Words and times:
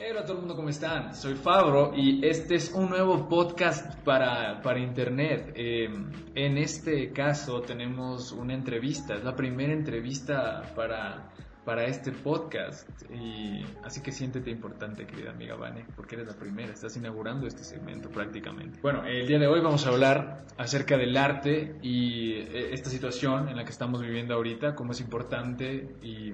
Hola 0.00 0.20
a 0.20 0.22
todo 0.22 0.34
el 0.34 0.38
mundo, 0.38 0.54
¿cómo 0.54 0.68
están? 0.68 1.12
Soy 1.12 1.34
Fabro 1.34 1.92
y 1.92 2.24
este 2.24 2.54
es 2.54 2.70
un 2.72 2.88
nuevo 2.88 3.28
podcast 3.28 3.96
para, 4.04 4.62
para 4.62 4.78
internet. 4.78 5.52
Eh, 5.56 5.88
en 6.36 6.56
este 6.56 7.12
caso 7.12 7.62
tenemos 7.62 8.30
una 8.30 8.54
entrevista, 8.54 9.16
es 9.16 9.24
la 9.24 9.34
primera 9.34 9.72
entrevista 9.72 10.72
para, 10.76 11.32
para 11.64 11.86
este 11.86 12.12
podcast. 12.12 12.88
Y 13.12 13.64
así 13.82 14.00
que 14.00 14.12
siéntete 14.12 14.52
importante, 14.52 15.04
querida 15.04 15.30
amiga 15.30 15.56
Vane, 15.56 15.84
porque 15.96 16.14
eres 16.14 16.28
la 16.28 16.34
primera, 16.34 16.72
estás 16.72 16.96
inaugurando 16.96 17.48
este 17.48 17.64
segmento 17.64 18.08
prácticamente. 18.08 18.78
Bueno, 18.80 19.04
el 19.04 19.26
día 19.26 19.40
de 19.40 19.48
hoy 19.48 19.60
vamos 19.60 19.84
a 19.84 19.88
hablar 19.88 20.44
acerca 20.58 20.96
del 20.96 21.16
arte 21.16 21.76
y 21.82 22.34
eh, 22.34 22.72
esta 22.72 22.88
situación 22.88 23.48
en 23.48 23.56
la 23.56 23.64
que 23.64 23.72
estamos 23.72 24.00
viviendo 24.00 24.34
ahorita, 24.34 24.76
cómo 24.76 24.92
es 24.92 25.00
importante 25.00 25.96
y 26.02 26.32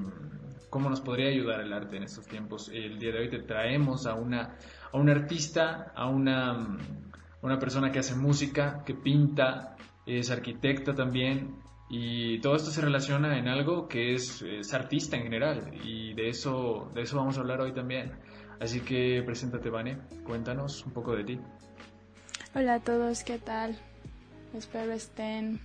cómo 0.75 0.91
nos 0.91 1.01
podría 1.01 1.29
ayudar 1.29 1.61
el 1.61 1.73
arte 1.73 1.99
en 1.99 2.03
estos 2.03 2.27
tiempos. 2.27 2.69
El 2.69 2.99
día 2.99 3.13
de 3.13 3.21
hoy 3.21 3.31
te 3.31 3.39
traemos 3.39 4.09
a 4.09 4.15
una, 4.15 4.57
a 4.91 4.99
un 4.99 5.09
artista, 5.09 5.93
a 5.95 6.09
una, 6.09 6.79
una 7.43 7.61
persona 7.61 7.93
que 7.93 8.01
hace 8.01 8.17
música, 8.17 8.83
que 8.85 8.93
pinta, 8.93 9.77
es 10.05 10.33
arquitecta 10.33 10.93
también, 10.93 11.63
y 11.89 12.41
todo 12.41 12.57
esto 12.57 12.73
se 12.73 12.81
relaciona 12.81 13.39
en 13.39 13.47
algo 13.47 13.87
que 13.87 14.15
es, 14.15 14.43
artista 14.73 15.17
en 15.17 15.23
general 15.23 15.71
y 15.85 16.13
de 16.15 16.29
eso, 16.29 16.91
de 16.93 17.03
eso 17.03 17.19
vamos 17.19 17.39
a 17.39 17.43
hablar 17.43 17.61
hoy 17.61 17.73
también. 17.73 18.11
Así 18.59 18.81
que 18.81 19.23
preséntate, 19.25 19.71
Vane, 19.71 19.99
cuéntanos 20.25 20.85
un 20.85 20.93
poco 20.93 21.15
de 21.15 21.23
ti. 21.23 21.41
Hola 22.53 22.75
a 22.75 22.81
todos, 22.81 23.23
¿qué 23.23 23.39
tal? 23.39 23.79
Espero 24.53 24.91
estén 24.91 25.61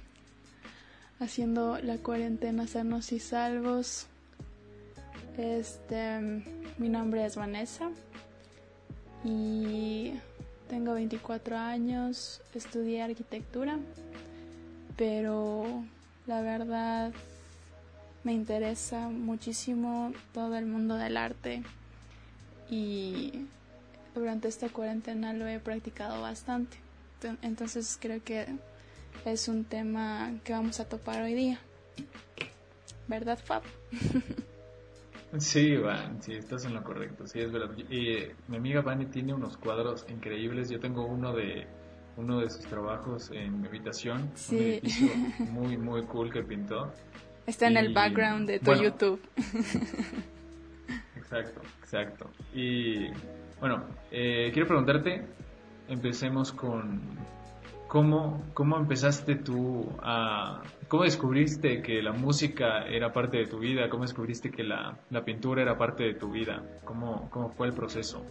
haciendo 1.20 1.80
la 1.80 1.98
cuarentena 1.98 2.68
sanos 2.68 3.12
y 3.12 3.18
salvos. 3.18 4.08
Este, 5.40 6.20
mi 6.78 6.90
nombre 6.90 7.26
es 7.26 7.38
Vanessa 7.38 7.92
y 9.24 10.12
tengo 10.68 10.94
24 10.96 11.58
años, 11.58 12.42
estudié 12.54 13.04
arquitectura, 13.04 13.80
pero 14.98 15.86
la 16.28 16.42
verdad 16.42 17.14
me 18.26 18.34
interesa 18.34 19.08
muchísimo 19.08 20.12
todo 20.34 20.58
el 20.58 20.66
mundo 20.66 20.96
del 20.96 21.16
arte 21.16 21.64
y 22.70 23.46
durante 24.14 24.50
esta 24.50 24.68
cuarentena 24.68 25.32
lo 25.32 25.48
he 25.48 25.62
practicado 25.62 26.22
bastante. 26.22 26.76
Entonces 27.42 27.98
creo 27.98 28.22
que 28.22 28.46
es 29.24 29.48
un 29.48 29.64
tema 29.64 30.34
que 30.44 30.52
vamos 30.52 30.82
a 30.82 30.90
topar 30.90 31.22
hoy 31.22 31.34
día. 31.34 31.62
¿Verdad, 33.08 33.40
Fab? 33.42 33.64
Sí, 35.38 35.78
Van, 35.78 36.22
sí, 36.22 36.34
estás 36.34 36.66
en 36.66 36.74
lo 36.74 36.84
correcto, 36.84 37.28
sí, 37.28 37.40
es 37.40 37.52
verdad. 37.52 37.78
Y, 37.78 38.18
mi 38.48 38.58
amiga 38.58 38.82
Vani 38.82 39.06
tiene 39.06 39.34
unos 39.34 39.58
cuadros 39.58 40.06
increíbles. 40.10 40.70
Yo 40.70 40.80
tengo 40.80 41.06
uno 41.06 41.34
de 41.34 41.68
uno 42.18 42.40
de 42.42 42.50
sus 42.50 42.66
trabajos 42.66 43.30
en 43.32 43.62
mi 43.62 43.68
habitación, 43.68 44.32
sí. 44.36 44.56
un 44.56 44.62
edificio 44.62 45.16
muy, 45.52 45.78
muy 45.78 46.04
cool 46.04 46.32
que 46.32 46.44
pintó. 46.44 46.92
Está 47.46 47.68
en 47.68 47.74
Y, 47.74 47.78
el 47.78 47.94
background 47.94 48.48
de 48.48 48.60
tu 48.60 48.66
bueno, 48.66 48.84
YouTube. 48.84 49.22
Exacto, 51.16 51.62
exacto. 51.80 52.30
Y 52.56 53.08
bueno, 53.60 53.84
eh, 54.10 54.50
quiero 54.52 54.68
preguntarte, 54.68 55.28
empecemos 55.88 56.52
con 56.52 57.00
cómo, 57.90 58.42
cómo 58.54 58.78
empezaste 58.78 59.36
tú 59.36 59.86
a... 60.02 60.62
¿Cómo 60.88 61.04
descubriste 61.04 61.82
que 61.82 62.02
la 62.02 62.14
música 62.14 62.88
era 62.88 63.12
parte 63.12 63.38
de 63.38 63.48
tu 63.48 63.60
vida? 63.60 63.90
¿Cómo 63.90 64.04
descubriste 64.04 64.50
que 64.50 64.64
la, 64.64 64.98
la 65.10 65.26
pintura 65.26 65.62
era 65.62 65.78
parte 65.78 66.04
de 66.04 66.14
tu 66.14 66.32
vida? 66.32 66.64
¿Cómo, 66.86 67.30
¿Cómo 67.30 67.50
fue 67.50 67.68
el 67.68 67.74
proceso? 67.74 68.24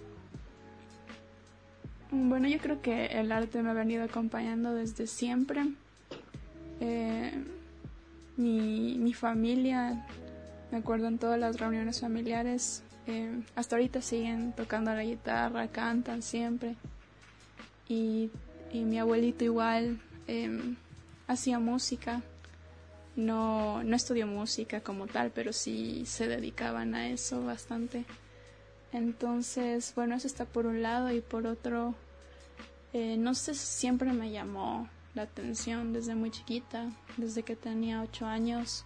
Bueno, 2.10 2.48
yo 2.48 2.58
creo 2.58 2.80
que 2.80 3.06
el 3.06 3.30
arte 3.30 3.62
me 3.62 3.70
ha 3.70 3.74
venido 3.74 4.04
acompañando 4.04 4.74
desde 4.74 5.06
siempre. 5.06 5.66
Eh, 6.80 7.44
mi, 8.36 8.97
mi 8.98 9.12
familia, 9.12 10.06
me 10.70 10.78
acuerdo 10.78 11.08
en 11.08 11.18
todas 11.18 11.38
las 11.38 11.60
reuniones 11.60 12.00
familiares, 12.00 12.82
eh, 13.06 13.41
hasta 13.56 13.76
ahorita 13.76 14.00
siguen 14.02 14.52
tocando 14.52 14.94
la 14.94 15.02
guitarra, 15.02 15.68
cantan 15.68 16.22
siempre. 16.22 16.76
Y, 17.88 18.30
y 18.72 18.84
mi 18.84 18.98
abuelito 18.98 19.44
igual 19.44 20.00
eh, 20.26 20.74
hacía 21.26 21.58
música. 21.58 22.22
No, 23.16 23.82
no 23.82 23.96
estudió 23.96 24.26
música 24.26 24.80
como 24.80 25.06
tal, 25.08 25.32
pero 25.34 25.52
sí 25.52 26.04
se 26.06 26.28
dedicaban 26.28 26.94
a 26.94 27.08
eso 27.08 27.44
bastante. 27.44 28.04
Entonces, 28.92 29.92
bueno, 29.96 30.14
eso 30.14 30.26
está 30.26 30.44
por 30.44 30.66
un 30.66 30.82
lado 30.82 31.10
y 31.10 31.20
por 31.20 31.46
otro, 31.46 31.94
eh, 32.92 33.16
no 33.18 33.34
sé, 33.34 33.54
siempre 33.54 34.12
me 34.12 34.30
llamó 34.30 34.88
la 35.14 35.22
atención 35.22 35.92
desde 35.92 36.14
muy 36.14 36.30
chiquita, 36.30 36.90
desde 37.16 37.42
que 37.42 37.56
tenía 37.56 38.02
ocho 38.02 38.24
años 38.24 38.84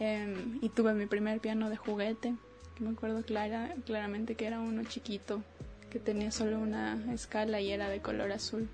eh, 0.00 0.58
y 0.60 0.68
tuve 0.70 0.94
mi 0.94 1.06
primer 1.06 1.40
piano 1.40 1.70
de 1.70 1.76
juguete, 1.76 2.34
me 2.80 2.90
acuerdo 2.90 3.22
clara, 3.22 3.74
claramente 3.86 4.34
que 4.34 4.46
era 4.46 4.58
uno 4.58 4.82
chiquito, 4.84 5.42
que 5.90 6.00
tenía 6.00 6.32
solo 6.32 6.58
una 6.58 7.12
escala 7.12 7.60
y 7.60 7.70
era 7.70 7.88
de 7.88 8.00
color 8.00 8.32
azul. 8.32 8.68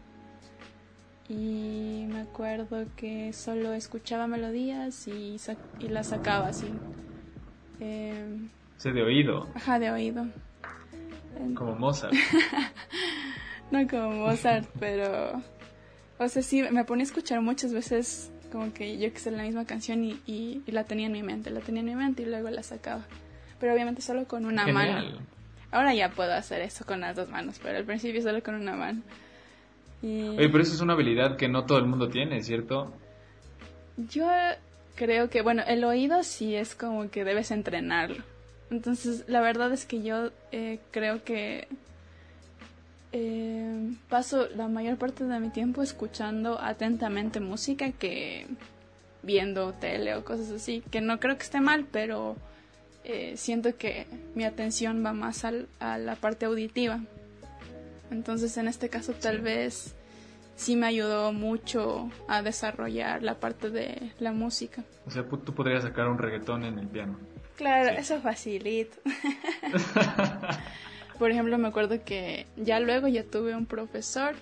Y 1.31 2.07
me 2.09 2.23
acuerdo 2.23 2.87
que 2.97 3.33
solo 3.33 3.73
escuchaba 3.73 4.27
melodías 4.27 5.07
y, 5.07 5.39
sa 5.39 5.55
y 5.79 5.87
las 5.87 6.09
sacaba 6.09 6.49
así. 6.49 6.67
Eh, 7.79 8.37
O 8.77 8.81
sea, 8.81 8.91
de 8.93 9.03
oído, 9.03 9.49
Ajá, 9.55 9.79
de 9.79 9.93
oído. 9.93 10.27
Como 11.55 11.77
Mozart. 11.77 12.13
No 13.71 13.87
como 13.87 14.11
Mozart, 14.11 14.67
pero... 14.81 15.41
O 16.19 16.29
sea, 16.29 16.43
sí, 16.43 16.65
me 16.73 16.85
ponía 16.85 17.05
a 17.05 17.07
escuchar 17.07 17.41
muchas 17.41 17.73
veces 17.73 18.33
como 18.51 18.73
que 18.75 18.99
yo 18.99 19.13
que 19.13 19.21
sé 19.21 19.31
la 19.31 19.45
misma 19.45 19.65
canción 19.65 20.05
y, 20.05 20.21
y, 20.27 20.61
y 20.67 20.73
la 20.73 20.83
tenía 20.83 21.07
en 21.07 21.13
mi 21.13 21.23
mente, 21.23 21.51
la 21.51 21.61
tenía 21.61 21.81
en 21.81 21.87
mi 21.87 21.95
mente 21.95 22.23
y 22.23 22.27
luego 22.27 22.51
la 22.51 22.65
sacaba. 22.65 23.07
Pero 23.61 23.73
obviamente 23.73 24.03
solo 24.03 24.27
con 24.27 24.45
una 24.45 24.67
mano. 24.67 25.17
Ahora 25.71 25.95
ya 25.95 26.11
puedo 26.11 26.33
hacer 26.35 26.61
eso 26.63 26.85
con 26.85 27.01
las 27.01 27.15
dos 27.15 27.29
manos, 27.29 27.61
pero 27.63 27.79
al 27.79 27.85
principio 27.85 28.21
solo 28.21 28.43
con 28.43 28.57
una 28.57 28.75
mano. 28.75 29.03
Y 30.03 30.37
Oye, 30.39 30.49
pero 30.49 30.63
eso 30.63 30.75
es 30.75 30.81
una 30.81 30.95
habilidad 30.95 31.37
que 31.37 31.49
no 31.49 31.65
todo 31.67 31.79
el 31.79 31.87
mundo 31.87 32.09
tiene, 32.09 32.43
¿cierto? 32.43 32.93
yo 34.09 34.27
creo 34.97 35.29
que, 35.29 35.43
bueno, 35.43 35.63
el 35.67 35.85
oído 35.85 36.23
sí 36.23 36.55
es 36.57 36.75
como 36.75 37.11
que 37.11 37.25
debes 37.25 37.51
entrenarlo. 37.51 38.23
Entonces, 38.71 39.25
la 39.29 39.41
verdad 39.41 39.73
es 39.73 39.85
que 39.85 40.03
yo 40.03 40.31
eh, 40.53 40.79
creo 40.91 41.23
que 41.25 41.69
eh, 43.13 43.91
paso 44.09 44.49
la 44.55 44.69
mayor 44.69 44.97
parte 44.97 45.25
de 45.25 45.41
mi 45.41 45.51
tiempo 45.51 45.83
escuchando 45.83 46.61
atentamente 46.61 47.41
música 47.41 47.91
que 47.93 48.47
viendo 49.23 49.73
tele 49.75 50.15
o 50.15 50.25
cosas 50.25 50.51
así, 50.53 50.83
que 50.91 51.01
no 51.01 51.19
creo 51.21 51.37
que 51.37 51.43
esté 51.43 51.61
mal, 51.61 51.87
pero 51.91 52.37
eh, 53.05 53.35
siento 53.37 53.77
que 53.77 54.07
mi 54.35 54.45
atención 54.45 55.05
va 55.05 55.13
más 55.13 55.45
al- 55.45 55.67
a 55.81 55.99
la 55.99 56.15
parte 56.17 56.47
auditiva. 56.47 57.01
Entonces, 58.11 58.57
en 58.57 58.69
este 58.69 58.89
caso, 58.89 59.13
tal 59.13 59.37
Sí. 59.37 59.43
vez 59.43 59.95
sí 60.57 60.77
me 60.77 60.87
ayudó 60.87 61.33
mucho 61.33 62.11
a 62.29 62.43
desarrollar 62.43 63.23
la 63.23 63.41
parte 63.41 63.71
de 63.71 64.13
la 64.19 64.33
música. 64.33 64.85
O 65.07 65.11
sea, 65.11 65.25
tú 65.25 65.55
podrías 65.55 65.83
sacar 65.85 66.09
un 66.09 66.19
reggaetón 66.19 66.65
en 66.65 66.79
el 66.79 66.87
piano. 66.89 67.19
Claro, 67.57 67.91
Sí. 67.91 67.97
eso 67.99 68.21
facilita. 68.21 68.97
Por 71.19 71.31
ejemplo, 71.31 71.57
me 71.59 71.69
acuerdo 71.69 72.03
que 72.05 72.47
ya 72.57 72.81
luego 72.81 73.07
ya 73.09 73.25
tuve 73.25 73.55
un 73.55 73.67
profesor 73.67 74.35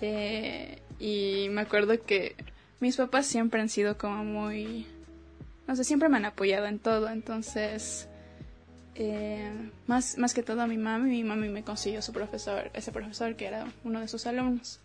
eh, 0.00 0.78
y 0.98 1.48
me 1.50 1.60
acuerdo 1.60 2.02
que 2.04 2.34
mis 2.80 2.96
papás 2.96 3.26
siempre 3.26 3.60
han 3.60 3.68
sido 3.68 3.98
como 3.98 4.24
muy, 4.24 4.86
no 5.68 5.76
sé, 5.76 5.84
siempre 5.84 6.08
me 6.08 6.16
han 6.16 6.24
apoyado 6.24 6.66
en 6.66 6.78
todo, 6.78 7.08
entonces 7.08 8.08
eh, 8.94 9.50
más, 9.86 10.18
más 10.18 10.34
que 10.34 10.42
todo 10.42 10.60
a 10.60 10.66
mi 10.66 10.76
mami, 10.76 11.10
mi 11.10 11.24
mami 11.24 11.48
me 11.48 11.62
consiguió 11.62 12.02
su 12.02 12.12
profesor, 12.12 12.70
ese 12.74 12.92
profesor 12.92 13.36
que 13.36 13.46
era 13.46 13.66
uno 13.84 14.00
de 14.00 14.08
sus 14.08 14.26
alumnos. 14.26 14.80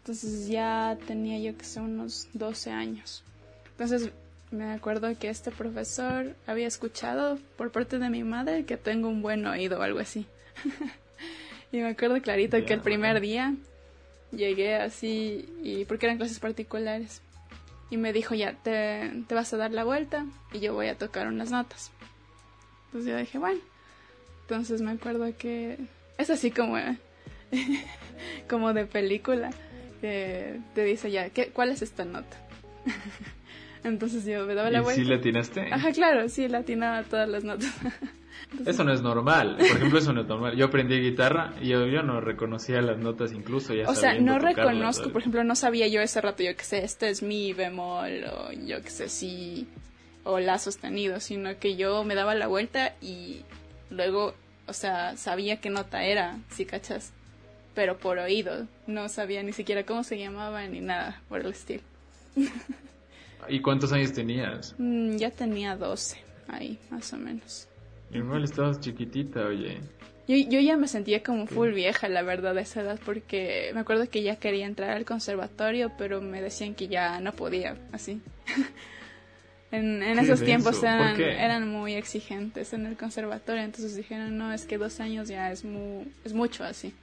Entonces 0.00 0.48
ya 0.48 0.96
tenía 1.06 1.38
yo 1.38 1.56
que 1.56 1.64
sé 1.64 1.80
unos 1.80 2.28
12 2.32 2.70
años. 2.70 3.22
Entonces 3.72 4.10
me 4.50 4.72
acuerdo 4.72 5.16
que 5.18 5.28
este 5.28 5.50
profesor 5.50 6.34
había 6.46 6.66
escuchado 6.66 7.38
por 7.56 7.70
parte 7.70 7.98
de 7.98 8.08
mi 8.08 8.24
madre 8.24 8.64
que 8.64 8.78
tengo 8.78 9.08
un 9.08 9.20
buen 9.20 9.46
oído 9.46 9.78
o 9.78 9.82
algo 9.82 9.98
así. 9.98 10.26
y 11.72 11.78
me 11.78 11.88
acuerdo 11.88 12.20
clarito 12.22 12.64
que 12.64 12.72
el 12.72 12.80
primer 12.80 13.20
día 13.20 13.54
llegué 14.32 14.76
así 14.76 15.48
y 15.62 15.84
porque 15.84 16.06
eran 16.06 16.18
clases 16.18 16.38
particulares 16.38 17.22
y 17.90 17.96
me 17.96 18.12
dijo 18.12 18.34
ya 18.34 18.54
te, 18.54 19.24
te 19.26 19.34
vas 19.34 19.52
a 19.52 19.56
dar 19.56 19.72
la 19.72 19.84
vuelta 19.84 20.26
y 20.52 20.60
yo 20.60 20.74
voy 20.74 20.88
a 20.88 20.96
tocar 20.96 21.26
unas 21.28 21.50
notas. 21.50 21.90
Entonces 22.88 23.10
yo 23.10 23.16
dije 23.16 23.38
bueno. 23.38 23.60
Entonces 24.42 24.80
me 24.80 24.92
acuerdo 24.92 25.26
que 25.36 25.78
es 26.16 26.30
así 26.30 26.50
como 26.50 26.76
como 28.48 28.72
de 28.72 28.86
película 28.86 29.50
que 30.00 30.60
te 30.74 30.84
dice 30.84 31.10
ya 31.10 31.30
¿qué, 31.30 31.48
cuál 31.48 31.70
es 31.70 31.82
esta 31.82 32.04
nota. 32.04 32.36
Entonces 33.84 34.24
yo 34.24 34.44
me 34.46 34.54
daba 34.54 34.70
la 34.70 34.78
¿Y 34.78 34.82
vuelta. 34.82 35.02
sí 35.02 35.08
le 35.08 35.16
atinaste? 35.16 35.72
Ajá, 35.72 35.92
claro, 35.92 36.28
sí, 36.28 36.48
latinaba 36.48 37.02
todas 37.04 37.28
las 37.28 37.44
notas. 37.44 37.72
Eso 38.66 38.84
no 38.84 38.92
es 38.92 39.02
normal. 39.02 39.56
Por 39.58 39.66
ejemplo, 39.66 39.98
eso 39.98 40.12
no 40.12 40.22
es 40.22 40.26
normal. 40.26 40.56
Yo 40.56 40.66
aprendí 40.66 40.98
guitarra 41.00 41.54
y 41.60 41.68
yo, 41.68 41.86
yo 41.86 42.02
no 42.02 42.20
reconocía 42.20 42.80
las 42.80 42.96
notas 42.96 43.32
incluso. 43.32 43.74
Ya 43.74 43.88
o 43.88 43.94
sea, 43.94 44.18
no 44.18 44.38
reconozco, 44.38 45.10
por 45.10 45.20
ejemplo, 45.20 45.44
no 45.44 45.54
sabía 45.54 45.86
yo 45.88 46.00
ese 46.00 46.20
rato, 46.20 46.42
yo 46.42 46.56
que 46.56 46.64
sé, 46.64 46.84
este 46.84 47.10
es 47.10 47.22
mi 47.22 47.52
bemol 47.52 48.24
o 48.24 48.52
yo 48.52 48.80
que 48.80 48.90
sé, 48.90 49.08
sí, 49.08 49.66
o 50.28 50.40
la 50.40 50.58
sostenido, 50.58 51.20
sino 51.20 51.58
que 51.58 51.76
yo 51.76 52.04
me 52.04 52.14
daba 52.14 52.34
la 52.34 52.48
vuelta 52.48 52.94
y 53.00 53.44
luego, 53.88 54.34
o 54.66 54.74
sea, 54.74 55.16
sabía 55.16 55.58
qué 55.58 55.70
nota 55.70 56.04
era, 56.04 56.38
si 56.50 56.66
cachas, 56.66 57.14
pero 57.74 57.96
por 57.96 58.18
oído. 58.18 58.66
No 58.86 59.08
sabía 59.08 59.42
ni 59.42 59.54
siquiera 59.54 59.84
cómo 59.84 60.04
se 60.04 60.18
llamaba 60.18 60.66
ni 60.66 60.80
nada 60.80 61.22
por 61.30 61.40
el 61.40 61.52
estilo. 61.52 61.82
¿Y 63.48 63.62
cuántos 63.62 63.90
años 63.92 64.12
tenías? 64.12 64.74
Mm, 64.76 65.16
ya 65.16 65.30
tenía 65.30 65.76
12, 65.76 66.18
ahí, 66.48 66.78
más 66.90 67.10
o 67.14 67.16
menos. 67.16 67.66
Igual 68.12 68.44
estabas 68.44 68.80
chiquitita, 68.80 69.46
oye. 69.46 69.80
Yo, 70.26 70.36
yo 70.36 70.60
ya 70.60 70.76
me 70.76 70.88
sentía 70.88 71.22
como 71.22 71.46
full 71.46 71.70
vieja, 71.70 72.06
la 72.10 72.20
verdad, 72.20 72.58
a 72.58 72.60
esa 72.60 72.82
edad, 72.82 73.00
porque 73.02 73.70
me 73.72 73.80
acuerdo 73.80 74.10
que 74.10 74.22
ya 74.22 74.36
quería 74.36 74.66
entrar 74.66 74.90
al 74.90 75.06
conservatorio, 75.06 75.90
pero 75.96 76.20
me 76.20 76.42
decían 76.42 76.74
que 76.74 76.88
ya 76.88 77.18
no 77.20 77.32
podía, 77.32 77.78
así. 77.92 78.20
en, 79.70 80.02
en 80.02 80.18
esos 80.18 80.42
tiempos 80.42 80.82
eran, 80.82 81.20
eran 81.20 81.68
muy 81.68 81.94
exigentes 81.94 82.72
en 82.72 82.86
el 82.86 82.96
conservatorio, 82.96 83.62
entonces 83.62 83.96
dijeron, 83.96 84.38
no, 84.38 84.52
es 84.52 84.64
que 84.64 84.78
dos 84.78 85.00
años 85.00 85.28
ya 85.28 85.52
es, 85.52 85.64
muy, 85.64 86.10
es 86.24 86.32
mucho 86.32 86.64
así. 86.64 86.94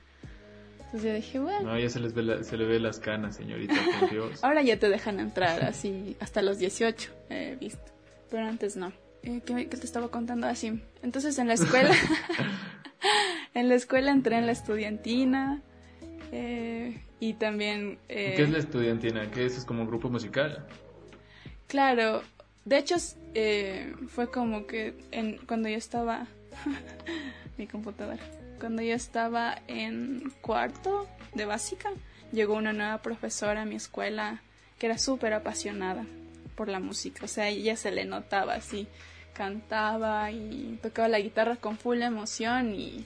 Entonces 0.86 1.04
yo 1.04 1.14
dije, 1.14 1.40
bueno. 1.40 1.74
No, 1.74 1.80
ya 1.80 1.90
se, 1.90 2.00
les 2.00 2.14
ve 2.14 2.44
se 2.44 2.58
le 2.58 2.66
ve 2.66 2.80
las 2.80 3.00
canas, 3.00 3.36
señorita, 3.36 3.76
por 4.00 4.10
Dios. 4.12 4.44
Ahora 4.44 4.62
ya 4.62 4.80
te 4.80 4.90
dejan 4.90 5.20
entrar 5.20 5.64
así 5.64 6.16
hasta 6.20 6.42
los 6.42 6.58
18, 6.58 7.12
he 7.30 7.56
visto. 7.60 7.92
Pero 8.32 8.48
antes 8.48 8.76
no. 8.76 8.92
Eh, 9.22 9.42
¿qué, 9.46 9.66
te 9.66 9.86
estaba 9.86 10.10
contando 10.10 10.48
así? 10.48 10.82
Entonces 11.04 11.38
en 11.38 11.48
la 11.48 11.56
escuela, 11.56 11.94
en 13.54 13.70
la 13.70 13.76
escuela 13.76 14.12
entré 14.12 14.38
en 14.38 14.46
la 14.46 14.52
estudiantina 14.52 15.62
eh, 16.32 17.02
y 17.20 17.34
también... 17.34 17.98
Eh, 18.08 18.34
¿Qué 18.36 18.44
es 18.44 18.50
la 18.50 18.60
estudiantina? 18.60 19.30
¿Qué 19.32 19.46
es? 19.46 19.58
¿Es 19.58 19.66
como 19.66 19.82
un 19.82 19.88
grupo 19.88 20.10
musical? 20.10 20.66
Claro, 21.68 22.22
de 22.66 22.78
hecho 22.78 22.96
fue 24.08 24.30
como 24.30 24.68
que 24.68 24.94
en, 25.12 25.38
cuando 25.46 25.70
yo 25.70 25.78
estaba... 25.78 26.28
mi 27.58 27.68
computadora 27.68 28.22
cuando 28.60 28.82
yo 28.82 28.96
estaba 28.96 29.62
en 29.68 30.34
cuarto 30.42 31.08
de 31.34 31.46
básica, 31.46 31.92
llegó 32.32 32.56
una 32.56 32.74
nueva 32.74 33.02
profesora 33.02 33.62
a 33.62 33.66
mi 33.66 33.76
escuela 33.76 34.42
que 34.80 34.88
era 34.88 34.98
súper 34.98 35.34
apasionada 35.34 36.06
por 36.56 36.70
la 36.70 36.80
música. 36.80 37.26
O 37.26 37.28
sea, 37.28 37.50
ella 37.50 37.76
se 37.76 37.92
le 37.92 38.06
notaba 38.06 38.56
así, 38.56 38.88
cantaba 39.34 40.32
y 40.32 40.80
tocaba 40.82 41.08
la 41.08 41.20
guitarra 41.20 41.58
con 41.58 41.78
full 41.78 42.02
emoción 42.02 42.74
y 42.74 43.06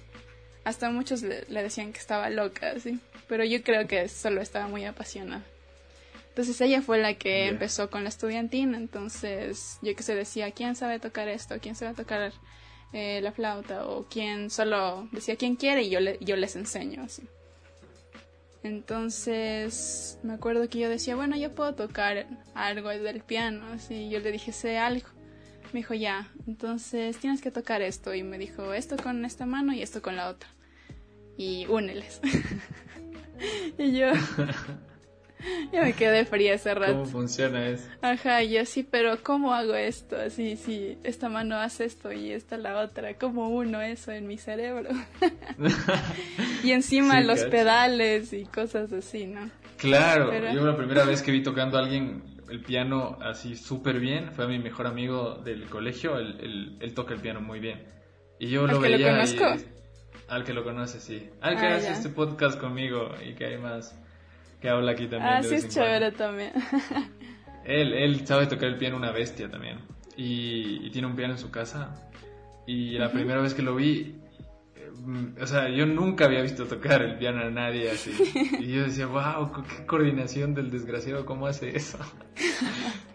hasta 0.64 0.90
muchos 0.92 1.24
le, 1.24 1.44
decían 1.50 1.94
que 1.94 2.00
estaba 2.00 2.30
loca, 2.30 2.72
así. 2.76 3.00
Pero 3.28 3.44
yo 3.44 3.64
creo 3.64 3.88
que 3.88 4.08
solo 4.08 4.42
estaba 4.42 4.68
muy 4.68 4.86
apasionada. 4.86 5.44
Entonces 6.40 6.62
ella 6.62 6.82
fue 6.82 7.00
la 7.00 7.16
que 7.16 7.48
empezó 7.48 7.90
con 7.90 8.04
la 8.04 8.10
estudiantina, 8.10 8.78
entonces 8.78 9.78
yo 9.82 9.94
que 9.94 10.04
se 10.04 10.16
decía, 10.16 10.52
¿quién 10.52 10.74
sabe 10.78 10.98
tocar 10.98 11.28
esto? 11.28 11.56
¿Quién 11.62 11.76
sabe 11.76 11.94
tocar 11.94 12.32
eh, 12.94 13.20
la 13.22 13.34
flauta 13.34 13.86
o 13.86 14.06
quien 14.06 14.50
solo 14.50 15.10
decía 15.12 15.36
quien 15.36 15.58
quiere 15.58 15.82
y 15.82 15.90
yo, 15.90 16.00
le, 16.00 16.18
yo 16.22 16.38
les 16.38 16.56
enseño 16.56 17.04
así. 17.04 17.24
Entonces 18.64 20.18
me 20.24 20.32
acuerdo 20.32 20.70
que 20.70 20.80
yo 20.80 20.88
decía, 20.88 21.18
bueno, 21.18 21.36
yo 21.36 21.54
puedo 21.54 21.76
tocar 21.76 22.26
algo 22.54 22.88
del 22.88 23.20
piano, 23.20 23.66
así 23.74 24.10
yo 24.10 24.22
le 24.22 24.32
dije, 24.32 24.54
sé 24.54 24.78
algo. 24.78 25.10
Me 25.74 25.82
dijo, 25.82 25.94
ya, 25.94 26.32
entonces 26.48 27.18
tienes 27.18 27.42
que 27.42 27.52
tocar 27.52 27.82
esto. 27.82 28.16
Y 28.16 28.24
me 28.24 28.38
dijo, 28.38 28.74
esto 28.74 28.96
con 28.96 29.26
esta 29.26 29.46
mano 29.46 29.74
y 29.74 29.82
esto 29.82 30.02
con 30.02 30.16
la 30.16 30.30
otra. 30.30 30.50
Y 31.36 31.66
úneles. 31.66 32.22
y 33.78 33.92
yo, 33.92 34.08
Yo 35.74 35.82
me 35.82 35.94
quedé 35.94 36.26
fría 36.26 36.54
ese 36.54 36.74
rato. 36.74 36.94
¿Cómo 36.94 37.06
funciona 37.06 37.68
eso? 37.68 37.88
Ajá, 38.02 38.44
y 38.44 38.52
yo 38.52 38.66
sí, 38.66 38.84
pero 38.84 39.22
¿cómo 39.24 39.54
hago 39.54 39.74
esto? 39.76 40.18
Así, 40.18 40.58
sí, 40.58 40.98
esta 41.04 41.30
mano 41.30 41.58
hace 41.58 41.86
esto 41.86 42.12
y 42.12 42.32
esta 42.32 42.58
la 42.58 42.80
otra. 42.80 43.14
¿Cómo 43.16 43.50
uno 43.50 43.82
eso 43.82 44.12
en 44.12 44.28
mi 44.28 44.38
cerebro? 44.38 44.90
y 46.64 46.72
encima 46.72 47.22
los 47.22 47.44
pedales 47.46 48.34
y 48.34 48.46
cosas 48.46 48.92
así, 48.92 49.28
¿no? 49.28 49.50
Claro, 49.78 50.32
yo 50.52 50.66
la 50.66 50.76
primera 50.76 51.06
vez 51.06 51.22
que 51.22 51.32
vi 51.32 51.42
tocando 51.42 51.78
a 51.78 51.82
alguien 51.82 52.24
el 52.50 52.62
piano 52.62 53.18
así 53.22 53.56
súper 53.56 54.00
bien 54.00 54.32
fue 54.34 54.46
a 54.46 54.48
mi 54.48 54.60
mejor 54.60 54.88
amigo 54.88 55.36
del 55.36 55.66
colegio, 55.66 56.18
él, 56.18 56.78
él, 56.82 56.94
toca 56.94 57.14
el 57.14 57.22
piano 57.22 57.40
muy 57.40 57.60
bien. 57.60 57.84
Y 58.40 58.50
yo 58.50 58.68
lo 58.68 58.80
veía. 58.80 58.98
Que 58.98 59.04
lo 59.04 59.10
conozco? 59.10 59.70
al 60.28 60.44
que 60.44 60.54
lo 60.54 60.64
conoce, 60.64 61.00
sí. 61.00 61.30
Al 61.42 61.58
que 61.58 61.66
ah, 61.66 61.76
hace 61.76 61.92
este 61.92 62.10
podcast 62.10 62.60
conmigo 62.60 63.12
y 63.26 63.34
que 63.34 63.46
hay 63.46 63.58
más 63.58 63.98
que 64.60 64.70
habla 64.70 64.92
aquí 64.92 65.08
también. 65.08 65.34
Ah, 65.34 65.44
sí, 65.44 65.56
es 65.56 65.70
chévere 65.70 66.12
también. 66.12 66.52
él, 67.66 67.94
él 67.94 68.28
sabe 68.28 68.48
tocar 68.48 68.70
el 68.70 68.78
piano 68.78 68.98
una 68.98 69.12
bestia 69.12 69.50
también. 69.50 69.80
Y, 70.16 70.90
tiene 70.90 71.08
un 71.08 71.16
piano 71.16 71.34
en 71.34 71.40
su 71.40 71.50
casa. 71.50 72.10
Y 72.68 72.98
la 72.98 73.12
primera 73.12 73.42
vez 73.42 73.54
que 73.54 73.62
lo 73.62 73.76
vi, 73.76 74.16
mm, 74.96 75.42
o 75.42 75.48
sea, 75.48 75.70
yo 75.70 75.86
nunca 75.86 76.26
había 76.26 76.42
visto 76.42 76.66
tocar 76.66 77.02
el 77.02 77.18
piano 77.18 77.42
a 77.42 77.50
nadie 77.50 77.90
así. 77.90 78.12
Y 78.60 78.74
yo 78.74 78.84
decía, 78.84 79.08
wow, 79.08 79.52
qué 79.64 79.86
coordinación 79.86 80.54
del 80.54 80.70
desgraciado, 80.70 81.26
¿cómo 81.26 81.48
hace 81.48 81.76
eso? 81.76 81.98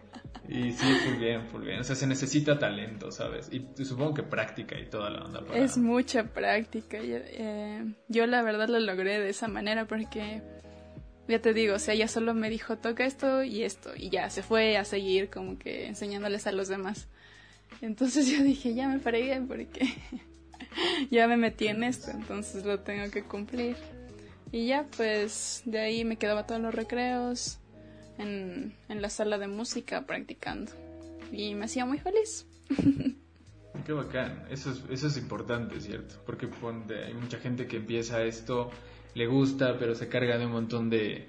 Y 0.47 0.73
sí, 0.73 0.87
muy 1.09 1.19
bien, 1.19 1.43
muy 1.53 1.65
bien. 1.65 1.81
O 1.81 1.85
sea, 1.85 1.97
se 1.97 2.07
necesita 2.07 2.59
talento, 2.59 3.11
¿sabes? 3.11 3.51
Y 3.51 3.67
supongo 3.83 4.13
que 4.13 4.23
práctica 4.23 4.79
y 4.79 4.91
toda 4.91 5.09
la 5.09 5.25
onda. 5.25 5.43
Es 5.55 5.79
mucha 5.79 6.25
práctica. 6.25 6.99
Yo, 6.99 7.17
eh, 7.17 7.83
yo 8.09 8.27
la 8.27 8.43
verdad 8.43 8.69
lo 8.69 8.79
logré 8.79 9.21
de 9.21 9.31
esa 9.31 9.49
manera 9.49 9.87
porque 9.87 10.43
ya 11.29 11.41
te 11.41 11.55
digo, 11.55 11.75
o 11.75 11.79
sea, 11.79 11.95
ella 11.95 12.09
solo 12.09 12.35
me 12.35 12.51
dijo, 12.51 12.77
toca 12.77 13.05
esto 13.05 13.43
y 13.43 13.63
esto, 13.63 13.93
y 13.97 14.11
ya 14.11 14.31
se 14.31 14.43
fue 14.43 14.77
a 14.77 14.85
seguir 14.85 15.31
como 15.31 15.59
que 15.59 15.87
enseñándoles 15.87 16.47
a 16.47 16.53
los 16.53 16.69
demás. 16.69 17.09
Entonces 17.81 18.27
yo 18.31 18.43
dije, 18.43 18.75
ya 18.75 18.89
me 18.89 18.99
fregué 18.99 19.41
porque 19.41 19.87
ya 21.11 21.27
me 21.29 21.37
metí 21.37 21.69
en 21.69 21.83
esto, 21.83 22.11
entonces 22.11 22.65
lo 22.65 22.81
tengo 22.81 23.11
que 23.11 23.23
cumplir. 23.23 23.77
Y 24.53 24.67
ya, 24.69 24.87
pues 24.97 25.63
de 25.65 25.81
ahí 25.81 26.05
me 26.05 26.17
quedaba 26.17 26.47
todos 26.47 26.61
los 26.61 26.75
recreos 26.75 27.59
en, 28.19 28.73
en 28.89 29.03
la 29.03 29.11
sala 29.11 29.37
de 29.39 29.49
música 29.49 30.07
practicando. 30.07 30.71
Y 31.33 31.55
me 31.55 31.65
hacía 31.65 31.85
muy 31.85 31.99
feliz. 31.99 32.47
Qué 33.85 33.93
bacán, 33.93 34.47
eso 34.51 34.71
es, 34.71 34.83
eso 34.89 35.09
es 35.09 35.17
importante, 35.17 35.81
¿cierto? 35.81 36.23
Porque 36.25 36.49
hay 37.05 37.15
mucha 37.15 37.39
gente 37.39 37.67
que 37.67 37.79
empieza 37.79 38.23
esto 38.23 38.71
le 39.15 39.27
gusta, 39.27 39.77
pero 39.79 39.95
se 39.95 40.09
carga 40.09 40.39
de 40.39 40.47
un 40.47 40.53
montón 40.53 40.91
de, 40.91 41.27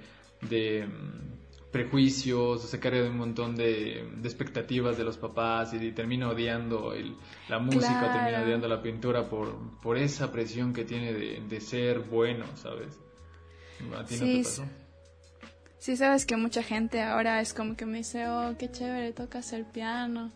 de 0.50 0.86
mm, 0.88 1.72
prejuicios, 1.72 2.64
se 2.64 2.80
carga 2.80 3.02
de 3.02 3.10
un 3.10 3.18
montón 3.18 3.56
de, 3.56 4.00
expectativas 4.24 4.98
de 4.98 5.04
los 5.04 5.18
papás 5.18 5.74
y, 5.74 5.92
termina 5.92 6.30
odiando 6.30 6.94
el, 6.94 7.16
la 7.50 7.60
música, 7.60 8.12
termina 8.12 8.44
odiando 8.44 8.68
la 8.68 8.82
pintura 8.82 9.30
por, 9.30 9.80
por 9.82 9.98
esa 9.98 10.32
presión 10.32 10.74
que 10.74 10.86
tiene 10.86 11.14
de, 11.14 11.62
ser 11.62 12.00
bueno, 12.00 12.46
¿sabes? 12.56 13.00
¿A 13.98 14.06
ti 14.06 14.16
sí, 14.16 14.26
no 14.26 14.32
te 14.32 14.44
pasó? 14.44 14.64
Sí, 15.78 15.98
sabes 15.98 16.26
que 16.26 16.36
mucha 16.38 16.64
gente 16.64 17.02
ahora 17.02 17.42
es 17.42 17.54
como 17.54 17.76
que 17.76 17.86
me 17.86 18.00
dice, 18.00 18.28
oh, 18.28 18.56
qué 18.58 18.72
chévere, 18.72 19.14
tocas 19.14 19.54
el 19.54 19.66
piano. 19.66 20.32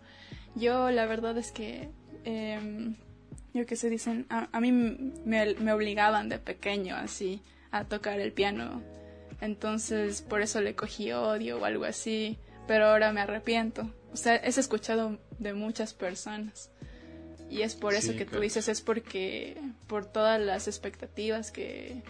Yo 0.55 0.91
la 0.91 1.05
verdad 1.07 1.37
es 1.37 1.51
que... 1.51 1.89
Eh, 2.25 2.93
yo 3.53 3.65
que 3.65 3.75
se 3.75 3.89
dicen, 3.89 4.25
a, 4.29 4.59
mí 4.59 4.71
me, 4.71 5.55
me, 5.55 5.73
obligaban 5.73 6.29
de 6.29 6.39
pequeño 6.39 6.95
así 6.95 7.41
a 7.71 7.85
tocar 7.85 8.19
el 8.19 8.31
piano, 8.31 8.81
entonces 9.41 10.21
por 10.21 10.41
eso 10.41 10.61
le 10.61 10.75
cogí 10.75 11.11
odio 11.11 11.59
o 11.59 11.65
algo 11.65 11.85
así, 11.85 12.37
pero 12.67 12.87
ahora 12.87 13.11
me 13.11 13.21
arrepiento. 13.21 13.89
O 14.11 14.17
sea, 14.17 14.35
es 14.35 14.57
escuchado 14.57 15.19
de 15.37 15.53
muchas 15.53 15.93
personas 15.93 16.71
y 17.49 17.63
es 17.63 17.75
por 17.75 17.95
eso 17.95 18.15
que 18.15 18.25
tú 18.25 18.39
dices, 18.39 18.67
es 18.67 18.81
porque 18.81 19.59
por 19.87 20.05
todas 20.05 20.39
las 20.39 20.67
expectativas 20.67 21.51
que, 21.51 22.03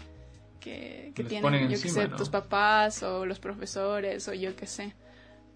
que, 0.59 1.13
tienen, 1.27 1.69
yo 1.69 1.81
que 1.81 1.89
sé, 1.89 2.09
tus 2.09 2.29
papás 2.29 3.03
o 3.03 3.25
los 3.25 3.39
profesores 3.39 4.27
o 4.27 4.33
yo 4.33 4.55
que 4.55 4.67
sé. 4.67 4.93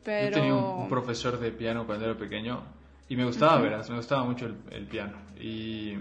Pero... 0.04 0.36
Yo 0.36 0.42
tenía 0.42 0.56
un 0.56 0.88
profesor 0.88 1.40
de 1.40 1.52
piano 1.52 1.86
cuando 1.86 2.06
era 2.06 2.18
pequeño 2.18 2.64
y 3.10 3.16
me 3.18 3.26
gustaba, 3.26 3.60
verás, 3.60 3.90
me 3.90 3.98
gustaba 3.98 4.24
mucho 4.24 4.50
el, 4.72 4.88
piano. 4.88 5.18
Y, 5.44 5.98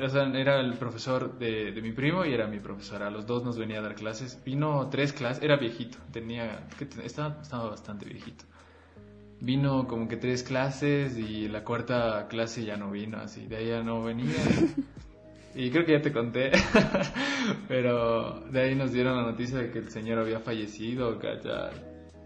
o 0.00 0.08
sea, 0.08 0.26
era 0.34 0.58
el 0.60 0.74
profesor 0.74 1.38
de, 1.38 1.72
de, 1.72 1.82
mi 1.82 1.92
primo 1.92 2.24
y 2.24 2.32
era 2.32 2.46
mi 2.46 2.58
profesora. 2.58 3.10
Los 3.10 3.26
dos 3.26 3.44
nos 3.44 3.58
venía 3.58 3.80
a 3.80 3.82
dar 3.82 3.94
clases. 3.94 4.42
Vino 4.42 4.88
tres 4.90 5.12
clases, 5.12 5.42
era 5.42 5.56
viejito, 5.56 5.98
tenía, 6.10 6.66
estaba, 7.02 7.42
estaba 7.42 7.68
bastante 7.68 8.06
viejito. 8.06 8.46
Vino 9.40 9.86
como 9.86 10.08
que 10.08 10.16
tres 10.16 10.42
clases 10.42 11.18
y 11.18 11.48
la 11.48 11.64
cuarta 11.64 12.26
clase 12.28 12.64
ya 12.64 12.78
no 12.78 12.90
vino, 12.90 13.18
así, 13.18 13.46
de 13.46 13.56
ahí 13.56 13.68
ya 13.68 13.82
no 13.82 14.02
venía. 14.02 14.34
Y 15.56 15.70
creo 15.70 15.86
que 15.86 15.92
ya 15.92 16.02
te 16.02 16.12
conté, 16.12 16.50
pero 17.68 18.40
de 18.50 18.60
ahí 18.60 18.74
nos 18.74 18.92
dieron 18.92 19.16
la 19.16 19.22
noticia 19.22 19.58
de 19.58 19.70
que 19.70 19.78
el 19.78 19.88
señor 19.88 20.18
había 20.18 20.40
fallecido, 20.40 21.16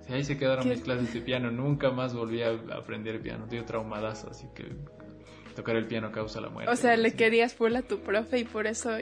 y 0.09 0.13
ahí 0.15 0.25
se 0.25 0.39
quedaron 0.39 0.67
mis 0.67 0.81
clases 0.81 1.13
de 1.13 1.21
piano. 1.21 1.51
Nunca 1.51 1.91
más 1.91 2.15
volví 2.15 2.41
a 2.41 2.53
aprender 2.75 3.21
piano. 3.21 3.47
Dio 3.47 3.67
traumadazo, 3.67 4.31
así 4.31 4.47
que 4.55 4.65
tocar 5.59 5.75
el 5.75 5.87
piano 5.87 6.13
causa 6.13 6.41
la 6.41 6.51
muerte. 6.51 6.73
O 6.73 6.77
sea, 6.77 6.97
¿le 6.97 7.15
querías 7.15 7.53
full 7.53 7.75
a 7.75 7.83
tu 7.83 7.99
profe 7.99 8.39
y 8.39 8.45
por 8.45 8.69
eso 8.69 8.93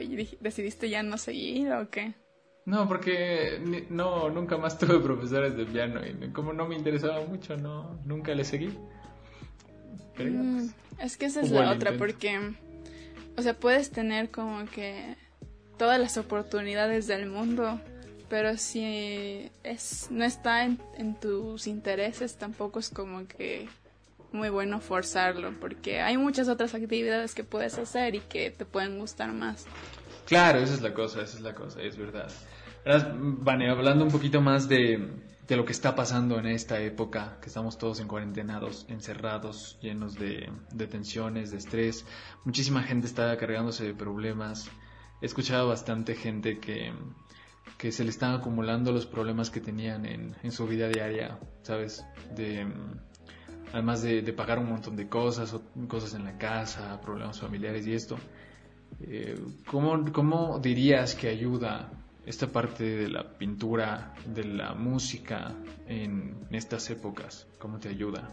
decidiste 0.41 0.89
ya 0.89 1.03
no 1.03 1.19
seguir 1.19 1.71
o 1.71 1.87
qué? 1.91 2.15
No, 2.65 2.87
porque 2.87 3.85
no, 3.91 4.31
nunca 4.31 4.57
más 4.57 4.77
tuve 4.79 4.99
profesores 4.99 5.55
de 5.55 5.65
piano 5.65 6.01
y 6.03 6.31
como 6.31 6.53
no 6.53 6.67
me 6.67 6.75
interesaba 6.75 7.23
mucho, 7.23 7.55
no, 7.57 7.99
nunca 8.05 8.33
le 8.33 8.43
seguí. 8.43 8.69
Mm, 10.17 10.57
pues, 10.57 10.75
es 10.99 11.17
que 11.17 11.27
esa 11.27 11.41
es 11.41 11.51
la 11.51 11.71
otra, 11.71 11.95
porque, 11.95 12.55
o 13.37 13.41
sea, 13.43 13.53
puedes 13.53 13.91
tener 13.91 14.31
como 14.31 14.65
que 14.65 15.15
todas 15.77 15.99
las 15.99 16.17
oportunidades 16.17 17.05
del 17.05 17.29
mundo, 17.29 17.79
pero 18.29 18.57
si 18.57 19.51
es, 19.63 20.07
no 20.09 20.25
está 20.25 20.65
en, 20.65 20.79
tus 21.21 21.67
intereses, 21.67 22.35
tampoco 22.35 22.79
es 22.79 22.89
como 22.89 23.27
que 23.27 23.69
muy 24.37 24.49
bueno 24.49 24.79
forzarlo, 24.79 25.53
porque 25.59 25.99
hay 25.99 26.17
muchas 26.17 26.47
otras 26.47 26.73
actividades 26.73 27.35
que 27.35 27.43
puedes 27.43 27.77
hacer 27.77 28.15
y 28.15 28.19
que 28.21 28.51
te 28.51 28.65
pueden 28.65 28.99
gustar 28.99 29.33
más. 29.33 29.65
Claro, 30.25 30.59
esa 30.59 30.73
es 30.75 30.81
la 30.81 30.93
cosa, 30.93 31.21
esa 31.21 31.37
es 31.37 31.43
la 31.43 31.53
cosa, 31.55 31.81
es 31.81 31.97
verdad. 31.97 32.29
Vane, 33.19 33.69
hablando 33.69 34.05
un 34.05 34.11
poquito 34.11 34.39
más 34.39 34.69
de, 34.69 35.09
de 35.47 35.55
lo 35.55 35.65
que 35.65 35.71
está 35.71 35.95
pasando 35.95 36.39
en 36.39 36.45
esta 36.45 36.79
época, 36.79 37.37
que 37.41 37.47
estamos 37.47 37.77
todos 37.77 37.99
en 37.99 38.07
cuarentenados, 38.07 38.85
encerrados, 38.87 39.77
llenos 39.81 40.15
de, 40.15 40.49
de 40.71 40.87
tensiones, 40.87 41.51
de 41.51 41.57
estrés, 41.57 42.05
muchísima 42.45 42.83
gente 42.83 43.07
está 43.07 43.35
cargándose 43.37 43.85
de 43.85 43.93
problemas. 43.93 44.69
He 45.21 45.25
escuchado 45.25 45.67
bastante 45.67 46.15
gente 46.15 46.59
que, 46.59 46.93
que 47.77 47.91
se 47.91 48.03
le 48.03 48.09
están 48.09 48.35
acumulando 48.35 48.91
los 48.91 49.05
problemas 49.05 49.49
que 49.49 49.61
tenían 49.61 50.05
en, 50.05 50.35
en 50.43 50.51
su 50.51 50.67
vida 50.67 50.87
diaria, 50.87 51.39
¿sabes? 51.63 52.05
De, 52.35 52.67
además 53.73 54.01
de, 54.01 54.21
pagar 54.33 54.59
un 54.59 54.69
montón 54.69 54.95
de 54.95 55.07
cosas, 55.07 55.55
cosas 55.87 56.13
en 56.13 56.25
la 56.25 56.37
casa, 56.37 56.99
problemas 57.01 57.39
familiares 57.39 57.85
y 57.87 57.93
esto. 57.93 58.17
Eh, 59.01 59.39
¿cómo, 59.65 60.11
¿Cómo 60.11 60.59
dirías 60.59 61.15
que 61.15 61.27
ayuda 61.27 61.91
esta 62.25 62.47
parte 62.47 62.83
de 62.83 63.09
la 63.09 63.37
pintura, 63.37 64.13
de 64.25 64.43
la 64.43 64.73
música 64.73 65.53
en 65.87 66.35
estas 66.51 66.89
épocas? 66.89 67.47
¿Cómo 67.59 67.79
te 67.79 67.89
ayuda? 67.89 68.29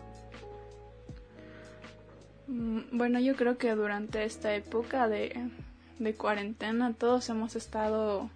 Mm, 2.47 2.81
bueno, 2.93 3.21
yo 3.21 3.37
creo 3.37 3.57
que 3.57 3.75
durante 3.75 4.25
esta 4.25 4.55
época 4.55 5.09
de, 5.09 5.51
cuarentena 6.17 6.93
todos 6.93 7.29
hemos 7.31 7.57
estado... 7.57 8.31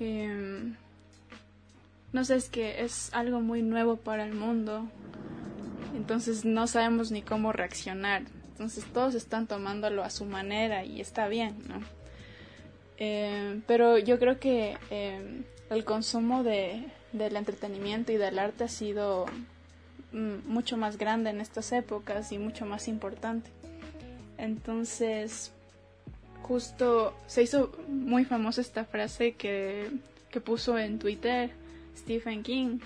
Em, 0.00 0.76
no 2.12 2.24
sé, 2.24 2.36
es 2.36 2.50
que 2.50 2.82
es 2.82 3.12
algo 3.14 3.40
muy 3.40 3.62
nuevo 3.62 3.96
para 3.96 4.24
el 4.24 4.34
mundo. 4.34 4.86
Entonces 5.94 6.44
no 6.44 6.66
sabemos 6.66 7.10
ni 7.10 7.22
cómo 7.22 7.52
reaccionar. 7.52 8.22
Entonces 8.52 8.84
todos 8.92 9.14
están 9.14 9.46
tomándolo 9.46 10.02
a 10.02 10.10
su 10.10 10.24
manera 10.24 10.84
y 10.84 11.00
está 11.00 11.28
bien, 11.28 11.56
¿no? 11.68 11.80
Eh, 12.98 13.60
pero 13.66 13.98
yo 13.98 14.18
creo 14.18 14.38
que 14.38 14.76
eh, 14.90 15.42
el 15.70 15.84
consumo 15.84 16.44
de, 16.44 16.84
del 17.12 17.36
entretenimiento 17.36 18.12
y 18.12 18.16
del 18.16 18.38
arte 18.38 18.64
ha 18.64 18.68
sido 18.68 19.26
mm, 20.12 20.46
mucho 20.46 20.76
más 20.76 20.98
grande 20.98 21.30
en 21.30 21.40
estas 21.40 21.72
épocas 21.72 22.30
y 22.32 22.38
mucho 22.38 22.66
más 22.66 22.88
importante. 22.88 23.50
Entonces, 24.38 25.52
justo 26.42 27.14
se 27.26 27.42
hizo 27.42 27.72
muy 27.88 28.24
famosa 28.24 28.60
esta 28.60 28.84
frase 28.84 29.32
que, 29.32 29.90
que 30.30 30.40
puso 30.40 30.78
en 30.78 30.98
Twitter 30.98 31.50
Stephen 31.96 32.42
King, 32.42 32.78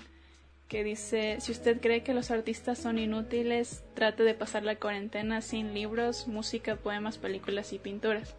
que 0.67 0.83
dice, 0.83 1.37
si 1.39 1.51
usted 1.51 1.79
cree 1.79 2.03
que 2.03 2.13
los 2.13 2.29
artistas 2.29 2.77
son 2.77 2.99
inútiles, 2.99 3.83
trate 3.93 4.23
de 4.23 4.33
pasar 4.33 4.63
la 4.63 4.75
cuarentena 4.75 5.41
sin 5.41 5.73
libros, 5.73 6.27
música, 6.27 6.75
poemas, 6.75 7.17
películas 7.17 7.71
y 7.73 7.79
pinturas. 7.79 8.35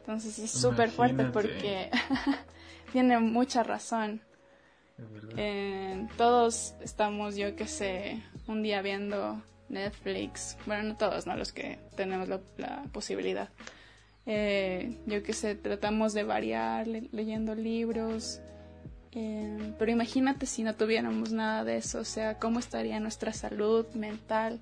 Entonces 0.00 0.38
es 0.38 0.50
súper 0.50 0.90
fuerte 0.90 1.24
porque 1.24 1.90
tiene 2.92 3.18
mucha 3.18 3.62
razón. 3.62 4.22
Eh, 5.36 6.06
todos 6.16 6.74
estamos, 6.80 7.36
yo 7.36 7.54
que 7.54 7.66
sé, 7.66 8.22
un 8.46 8.62
día 8.62 8.80
viendo 8.80 9.42
Netflix. 9.68 10.56
Bueno, 10.66 10.84
no 10.84 10.96
todos, 10.96 11.26
¿no? 11.26 11.36
Los 11.36 11.52
que 11.52 11.78
tenemos 11.96 12.28
la, 12.56 12.84
posibilidad. 12.92 13.50
Eh, 14.26 14.96
yo 15.06 15.22
que 15.22 15.32
sé, 15.32 15.54
tratamos 15.54 16.14
de 16.14 16.22
variar 16.22 16.86
leyendo 16.86 17.54
libros. 17.54 18.40
Eh, 19.12 19.74
pero 19.78 19.90
imagínate 19.90 20.46
si 20.46 20.62
no 20.62 20.74
tuviéramos 20.74 21.32
nada 21.32 21.64
de 21.64 21.76
eso. 21.76 22.00
O 22.00 22.04
sea, 22.04 22.38
¿cómo 22.38 22.58
estaría 22.58 23.00
nuestra 23.00 23.32
salud 23.32 23.86
mental? 23.94 24.60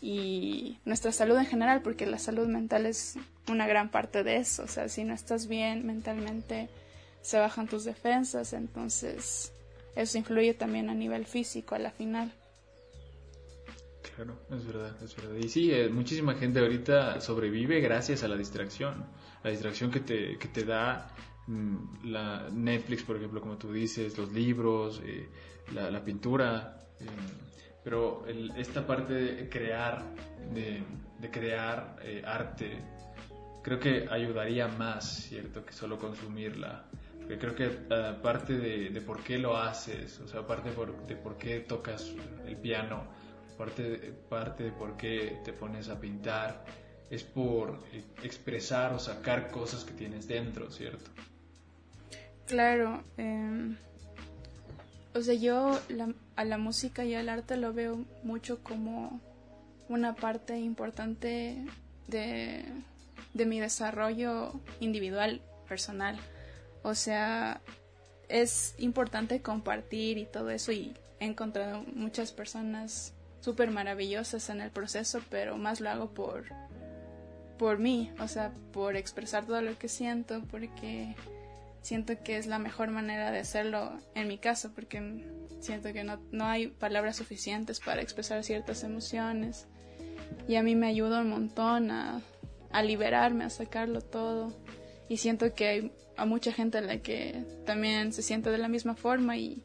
y 0.00 0.78
nuestra 0.84 1.12
salud 1.12 1.36
en 1.36 1.46
general, 1.46 1.82
porque 1.82 2.06
la 2.06 2.18
salud 2.18 2.46
mental 2.46 2.86
es 2.86 3.18
una 3.48 3.66
gran 3.66 3.90
parte 3.90 4.22
de 4.22 4.36
eso. 4.36 4.64
O 4.64 4.68
sea, 4.68 4.88
si 4.88 5.04
no 5.04 5.14
estás 5.14 5.48
bien 5.48 5.86
mentalmente, 5.86 6.68
se 7.22 7.38
bajan 7.38 7.66
tus 7.66 7.84
defensas, 7.84 8.52
entonces 8.52 9.52
eso 9.94 10.18
influye 10.18 10.54
también 10.54 10.90
a 10.90 10.94
nivel 10.94 11.26
físico 11.26 11.74
a 11.74 11.78
la 11.78 11.90
final. 11.90 12.32
Claro, 14.14 14.38
es 14.50 14.66
verdad, 14.66 14.96
es 15.02 15.16
verdad. 15.16 15.34
Y 15.34 15.48
sí, 15.48 15.72
eh, 15.72 15.88
muchísima 15.88 16.34
gente 16.34 16.60
ahorita 16.60 17.20
sobrevive 17.20 17.80
gracias 17.80 18.22
a 18.22 18.28
la 18.28 18.36
distracción. 18.36 19.04
La 19.42 19.50
distracción 19.50 19.90
que 19.90 20.00
te, 20.00 20.38
que 20.38 20.48
te 20.48 20.64
da 20.64 21.10
la 22.04 22.48
Netflix, 22.50 23.02
por 23.02 23.16
ejemplo, 23.16 23.40
como 23.40 23.56
tú 23.56 23.72
dices, 23.72 24.16
los 24.18 24.32
libros, 24.32 25.00
eh, 25.04 25.28
la, 25.72 26.04
pintura. 26.04 26.88
Eh, 27.00 27.04
pero 27.84 28.24
esta 28.56 28.86
parte 28.86 29.14
de 29.14 29.48
crear, 29.48 30.02
de, 30.52 30.82
crear 31.30 31.96
eh, 32.02 32.22
arte, 32.26 32.82
creo 33.62 33.78
que 33.78 34.08
ayudaría 34.10 34.66
más, 34.68 35.26
¿cierto? 35.28 35.64
Que 35.64 35.72
solo 35.72 35.98
consumirla. 35.98 36.84
Porque 37.18 37.38
creo 37.38 37.54
que 37.54 37.94
aparte 37.94 38.58
de, 38.58 39.00
por 39.00 39.22
qué 39.22 39.38
lo 39.38 39.56
haces, 39.56 40.20
o 40.20 40.28
sea, 40.28 40.40
aparte 40.40 40.70
de 40.70 41.16
por 41.16 41.36
qué 41.36 41.60
tocas 41.60 42.12
el 42.46 42.56
piano, 42.56 43.04
parte 43.56 44.12
parte 44.28 44.64
de 44.64 44.72
por 44.72 44.96
qué 44.96 45.40
te 45.44 45.52
pones 45.52 45.88
a 45.88 46.00
pintar, 46.00 46.64
es 47.10 47.24
por 47.24 47.82
expresar 48.22 48.92
o 48.92 48.98
sacar 48.98 49.50
cosas 49.50 49.84
que 49.84 49.92
tienes 49.92 50.28
dentro, 50.28 50.70
¿cierto? 50.70 51.10
Claro. 52.46 53.02
Eh 53.16 53.76
o 55.16 55.22
sea, 55.22 55.34
yo 55.34 55.80
a 56.36 56.44
la 56.44 56.58
música 56.58 57.04
y 57.04 57.14
al 57.14 57.30
arte 57.30 57.56
lo 57.56 57.72
veo 57.72 58.04
mucho 58.22 58.62
como 58.62 59.18
una 59.88 60.14
parte 60.14 60.58
importante 60.58 61.64
de, 62.06 62.64
mi 63.32 63.58
desarrollo 63.58 64.60
individual, 64.78 65.40
personal. 65.68 66.18
O 66.82 66.94
sea, 66.94 67.62
es 68.28 68.74
importante 68.76 69.40
compartir 69.40 70.18
y 70.18 70.26
todo 70.26 70.50
eso 70.50 70.70
y 70.72 70.94
he 71.18 71.24
encontrado 71.24 71.82
muchas 71.94 72.32
personas 72.32 73.14
súper 73.40 73.70
maravillosas 73.70 74.50
en 74.50 74.60
el 74.60 74.70
proceso, 74.70 75.22
pero 75.30 75.56
más 75.56 75.80
lo 75.80 75.88
hago 75.88 76.10
por, 76.10 76.44
por 77.58 77.78
mí, 77.78 78.12
o 78.20 78.28
sea, 78.28 78.52
por 78.72 78.96
expresar 78.96 79.46
todo 79.46 79.62
lo 79.62 79.78
que 79.78 79.88
siento, 79.88 80.42
porque 80.50 81.14
siento 81.86 82.14
que 82.24 82.36
es 82.36 82.48
la 82.48 82.58
mejor 82.58 82.90
manera 82.90 83.30
de 83.30 83.38
hacerlo 83.38 83.92
en 84.16 84.26
mi 84.26 84.38
caso, 84.38 84.72
porque 84.74 85.24
siento 85.60 85.92
que 85.92 86.02
no, 86.02 86.20
no 86.32 86.44
hay 86.46 86.66
palabras 86.66 87.16
suficientes 87.16 87.78
para 87.78 88.02
expresar 88.02 88.42
ciertas 88.42 88.82
emociones. 88.82 89.68
Y 90.48 90.56
a 90.56 90.64
mí 90.64 90.74
me 90.74 90.88
ayuda 90.88 91.20
un 91.20 91.30
montón 91.30 91.92
a, 91.92 92.20
a 92.72 92.82
liberarme, 92.82 93.44
a 93.44 93.50
sacarlo 93.50 94.00
todo. 94.00 94.52
Y 95.08 95.18
siento 95.18 95.54
que 95.54 95.68
hay 95.68 95.92
a 96.16 96.26
mucha 96.26 96.52
gente 96.52 96.78
a 96.78 96.80
la 96.80 96.98
que 96.98 97.44
también 97.64 98.12
se 98.12 98.22
siente 98.22 98.50
de 98.50 98.58
la 98.58 98.68
misma 98.68 98.96
forma 98.96 99.36
y 99.36 99.62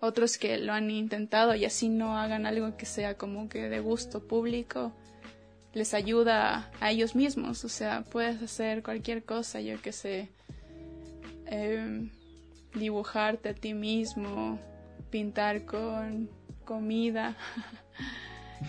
otros 0.00 0.38
que 0.38 0.58
lo 0.58 0.72
han 0.72 0.90
intentado 0.90 1.54
y 1.54 1.64
así 1.66 1.88
no 1.88 2.18
hagan 2.18 2.46
algo 2.46 2.76
que 2.76 2.86
sea 2.86 3.16
como 3.16 3.48
que 3.48 3.68
de 3.68 3.80
gusto 3.80 4.26
público 4.26 4.92
les 5.74 5.92
ayuda 5.92 6.70
a 6.80 6.90
ellos 6.90 7.14
mismos 7.14 7.64
o 7.66 7.68
sea 7.68 8.02
puedes 8.10 8.42
hacer 8.42 8.82
cualquier 8.82 9.24
cosa 9.24 9.60
yo 9.60 9.80
que 9.82 9.92
sé 9.92 10.30
Em, 11.50 12.10
dibujarte 12.74 13.48
a 13.48 13.54
ti 13.54 13.74
mismo, 13.74 14.60
pintar 15.10 15.64
con 15.66 16.30
comida. 16.64 17.36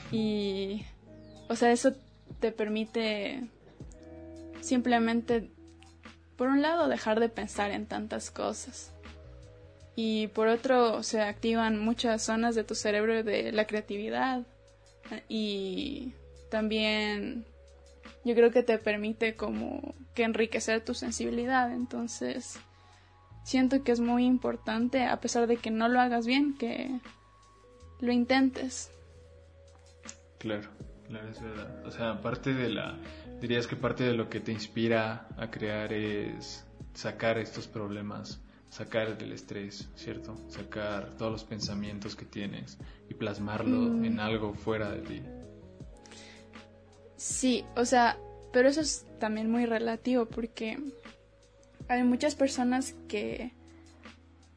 Y, 0.09 0.85
o 1.49 1.55
sea, 1.57 1.73
eso 1.73 1.93
te 2.39 2.53
permite 2.53 3.43
simplemente, 4.61 5.51
por 6.37 6.47
un 6.47 6.61
lado, 6.61 6.87
dejar 6.87 7.19
de 7.19 7.27
pensar 7.27 7.71
en 7.71 7.85
tantas 7.85 8.31
cosas. 8.31 8.93
Y 9.97 10.27
por 10.27 10.47
otro, 10.47 11.03
se 11.03 11.19
activan 11.19 11.77
muchas 11.77 12.23
zonas 12.23 12.55
de 12.55 12.63
tu 12.63 12.73
cerebro 12.73 13.21
de 13.21 13.51
la 13.51 13.67
creatividad. 13.67 14.43
Y 15.27 16.13
también 16.49 17.45
yo 18.23 18.33
creo 18.33 18.51
que 18.51 18.63
te 18.63 18.77
permite 18.77 19.35
como 19.35 19.93
que 20.15 20.23
enriquecer 20.23 20.85
tu 20.85 20.93
sensibilidad. 20.93 21.69
Entonces 21.73 22.59
siento 23.43 23.83
que 23.83 23.91
es 23.91 23.99
muy 23.99 24.25
importante, 24.25 25.05
a 25.05 25.19
pesar 25.19 25.47
de 25.47 25.57
que 25.57 25.71
no 25.71 25.87
lo 25.87 25.99
hagas 25.99 26.25
bien, 26.25 26.55
que 26.57 26.99
lo 27.99 28.11
intentes. 28.11 28.91
Claro, 30.39 30.69
Claro, 31.07 31.27
es 31.29 31.41
verdad. 31.41 31.85
O 31.85 31.91
sea, 31.91 32.21
parte 32.21 32.53
de 32.53 32.69
la, 32.69 32.97
dirías 33.41 33.67
que 33.67 33.75
parte 33.75 34.05
de 34.05 34.13
lo 34.13 34.29
que 34.29 34.39
te 34.39 34.53
inspira 34.53 35.27
a 35.37 35.51
crear 35.51 35.91
es 35.91 36.65
sacar 36.93 37.37
estos 37.37 37.67
problemas, 37.67 38.39
sacar 38.69 39.17
del 39.17 39.33
estrés, 39.33 39.89
¿cierto? 39.95 40.37
Sacar 40.47 41.09
todos 41.17 41.31
los 41.33 41.43
pensamientos 41.43 42.15
que 42.15 42.23
tienes 42.25 42.77
y 43.09 43.13
plasmarlo 43.13 43.77
Mm. 43.77 44.05
en 44.05 44.19
algo 44.21 44.53
fuera 44.53 44.89
de 44.89 45.01
ti. 45.01 45.21
Sí, 47.17 47.65
o 47.75 47.83
sea, 47.85 48.17
pero 48.53 48.69
eso 48.69 48.79
es 48.81 49.05
también 49.19 49.51
muy 49.51 49.65
relativo 49.65 50.25
porque 50.27 50.79
hay 51.91 52.03
muchas 52.03 52.35
personas 52.35 52.95
que, 53.09 53.51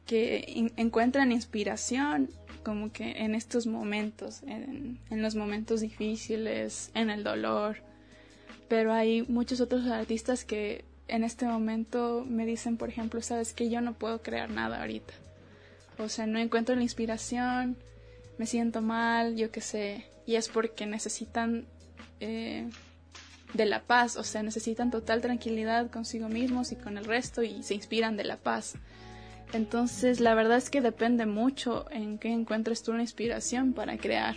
que 0.05 0.69
encuentran 0.77 1.31
inspiración 1.31 2.29
como 2.63 2.91
que 2.91 3.11
en 3.23 3.35
estos 3.35 3.67
momentos, 3.67 4.41
en, 4.43 4.99
en 5.09 5.21
los 5.21 5.35
momentos 5.35 5.81
difíciles, 5.81 6.91
en 6.93 7.09
el 7.09 7.23
dolor, 7.23 7.77
pero 8.69 8.93
hay 8.93 9.23
muchos 9.23 9.59
otros 9.59 9.85
artistas 9.87 10.45
que 10.45 10.85
en 11.07 11.23
este 11.23 11.45
momento 11.45 12.25
me 12.25 12.45
dicen, 12.45 12.77
por 12.77 12.89
ejemplo, 12.89 13.21
sabes 13.21 13.53
que 13.53 13.69
yo 13.69 13.81
no 13.81 13.93
puedo 13.93 14.21
crear 14.21 14.49
nada 14.49 14.79
ahorita. 14.79 15.13
O 15.97 16.09
sea, 16.09 16.25
no 16.25 16.39
encuentro 16.39 16.73
la 16.75 16.81
inspiración, 16.81 17.77
me 18.37 18.45
siento 18.45 18.81
mal, 18.81 19.35
yo 19.35 19.51
qué 19.51 19.61
sé, 19.61 20.05
y 20.25 20.35
es 20.35 20.47
porque 20.47 20.85
necesitan 20.85 21.65
eh, 22.21 22.69
de 23.53 23.65
la 23.65 23.83
paz, 23.83 24.17
o 24.17 24.23
sea, 24.23 24.43
necesitan 24.43 24.91
total 24.91 25.21
tranquilidad 25.21 25.89
consigo 25.89 26.27
mismos 26.27 26.71
y 26.71 26.75
con 26.75 26.97
el 26.97 27.05
resto 27.05 27.43
y 27.43 27.63
se 27.63 27.73
inspiran 27.73 28.17
de 28.17 28.23
la 28.23 28.37
paz. 28.37 28.75
Entonces, 29.53 30.19
la 30.19 30.35
verdad 30.35 30.57
es 30.57 30.69
que 30.69 30.81
depende 30.81 31.25
mucho 31.25 31.85
en 31.91 32.17
qué 32.17 32.29
encuentres 32.29 32.83
tú 32.83 32.91
una 32.91 33.01
inspiración 33.01 33.73
para 33.73 33.97
crear. 33.97 34.35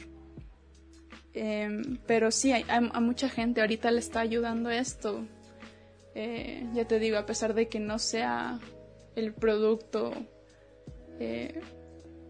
Em, 1.32 1.98
pero 2.06 2.30
sí, 2.30 2.52
hay, 2.52 2.64
a 2.68 3.00
mucha 3.00 3.28
gente 3.28 3.60
ahorita 3.60 3.90
le 3.90 3.98
está 3.98 4.20
ayudando 4.20 4.70
esto. 4.70 5.24
Eh, 6.14 6.66
ya 6.74 6.86
te 6.86 6.98
digo, 6.98 7.16
a 7.18 7.26
pesar 7.26 7.54
de 7.54 7.68
que 7.68 7.80
no 7.80 7.98
sea 7.98 8.58
el 9.16 9.32
producto 9.32 10.12
eh, 11.20 11.60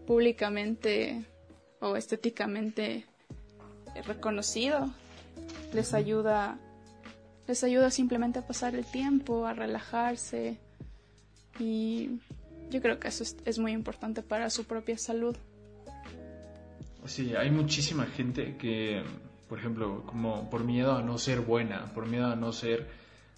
públicamente 0.05 1.25
o 1.79 1.95
estéticamente 1.95 3.05
reconocido, 4.05 4.89
les 5.73 5.93
ayuda 5.93 6.59
les 7.49 7.63
ayuda 7.63 7.89
simplemente 7.89 8.37
a 8.37 8.45
pasar 8.45 8.75
el 8.75 8.85
tiempo, 8.85 9.47
a 9.47 9.53
relajarse 9.55 10.59
y 11.57 12.19
yo 12.69 12.79
creo 12.79 12.99
que 12.99 13.07
eso 13.07 13.23
es, 13.43 13.57
muy 13.57 13.71
importante 13.71 14.21
para 14.21 14.51
su 14.51 14.65
propia 14.65 14.99
salud. 14.99 15.35
Sí, 17.05 17.33
hay 17.35 17.49
muchísima 17.49 18.05
gente 18.05 18.55
que, 18.55 19.01
por 19.47 19.57
ejemplo, 19.57 20.03
como 20.05 20.47
por 20.51 20.63
miedo 20.63 20.91
a 20.95 21.01
no 21.01 21.17
ser 21.17 21.39
buena, 21.39 21.91
por 21.95 22.05
miedo 22.05 22.27
a 22.27 22.35
no 22.35 22.51
ser 22.51 22.87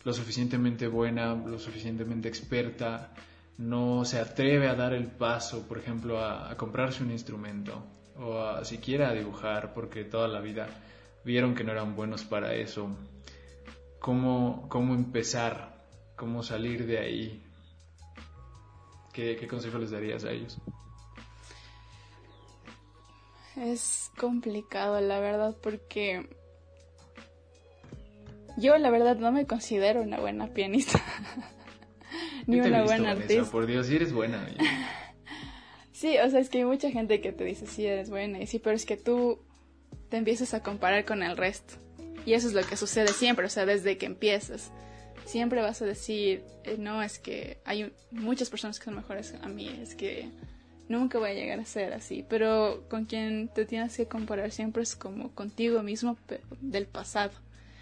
lo 0.04 0.12
suficientemente 0.12 0.88
buena, 0.88 1.34
lo 1.34 1.58
suficientemente 1.58 2.28
experta, 2.28 3.14
no 3.60 4.04
se 4.04 4.20
atreve 4.20 4.68
a 4.68 4.76
dar 4.76 4.94
el 4.94 5.08
paso, 5.08 5.66
por 5.70 5.78
ejemplo, 5.78 6.20
a, 6.20 6.52
a 6.52 6.58
comprarse 6.58 7.02
un 7.02 7.12
instrumento 7.12 7.82
o 8.18 8.42
a 8.42 8.66
siquiera 8.66 9.08
a 9.08 9.14
dibujar 9.14 9.74
porque 9.74 10.04
toda 10.04 10.28
la 10.28 10.42
vida 10.42 10.68
vieron 11.24 11.56
que 11.56 11.64
no 11.64 11.72
eran 11.72 11.96
buenos 11.96 12.26
para 12.26 12.54
eso. 12.56 12.90
¿Cómo, 14.02 14.68
cómo 14.68 14.96
empezar? 14.96 15.86
¿Cómo 16.18 16.42
salir 16.44 16.86
de 16.88 16.98
ahí? 16.98 17.44
¿Qué, 19.14 19.36
qué 19.38 19.48
consejo 19.48 19.78
les 19.78 19.92
darías 19.92 20.26
a 20.26 20.32
ellos? 20.32 20.58
Es 23.56 24.12
complicado, 24.18 25.00
la 25.02 25.20
verdad, 25.20 25.56
porque 25.62 26.28
yo 28.58 28.78
la 28.78 28.90
verdad 28.90 29.18
no 29.18 29.32
me 29.32 29.46
considero 29.46 30.02
una 30.02 30.20
buena 30.20 30.48
pianista. 30.48 31.00
Ni 32.48 32.58
Yo 32.58 32.64
te 32.64 32.70
he 32.70 32.72
una 32.72 32.82
visto, 32.82 33.04
buena 33.04 33.14
Vanessa, 33.14 33.24
artista. 33.24 33.52
por 33.52 33.66
Dios, 33.68 33.88
si 33.88 33.96
eres 33.96 34.14
buena. 34.14 34.48
Sí, 35.94 36.18
o 36.18 36.28
sea, 36.32 36.40
es 36.40 36.50
que 36.50 36.58
hay 36.58 36.66
mucha 36.66 36.90
gente 36.90 37.22
que 37.22 37.32
te 37.32 37.44
dice, 37.44 37.68
sí, 37.68 37.86
eres 37.86 38.10
buena, 38.10 38.40
y 38.42 38.48
sí, 38.48 38.58
pero 38.58 38.76
es 38.76 38.88
que 38.88 38.98
tú 38.98 39.38
te 40.10 40.18
empiezas 40.18 40.56
a 40.56 40.64
comparar 40.64 41.06
con 41.06 41.22
el 41.22 41.38
resto. 41.38 41.76
Y 42.26 42.34
eso 42.34 42.48
es 42.48 42.54
lo 42.54 42.62
que 42.64 42.78
sucede 42.78 43.10
siempre, 43.10 43.46
o 43.46 43.50
sea, 43.50 43.66
desde 43.66 43.98
que 43.98 44.06
empiezas. 44.06 44.72
Siempre 45.26 45.62
vas 45.62 45.82
a 45.82 45.86
decir, 45.86 46.44
eh, 46.64 46.76
no, 46.78 47.02
es 47.02 47.20
que 47.20 47.60
hay 47.66 47.94
muchas 48.12 48.50
personas 48.50 48.80
que 48.80 48.86
son 48.86 48.96
mejores 48.96 49.34
a 49.42 49.48
mí, 49.48 49.68
es 49.82 49.96
que 49.96 50.30
nunca 50.88 51.18
voy 51.20 51.32
a 51.32 51.34
llegar 51.34 51.60
a 51.60 51.66
ser 51.66 51.94
así. 51.94 52.26
Pero 52.28 52.86
con 52.90 53.06
quien 53.06 53.48
te 53.48 53.66
tienes 53.66 53.96
que 53.98 54.08
comparar 54.08 54.52
siempre 54.52 54.84
es 54.84 54.96
como 54.96 55.32
contigo 55.34 55.82
mismo, 55.84 56.18
del 56.60 56.86
pasado. 56.86 57.32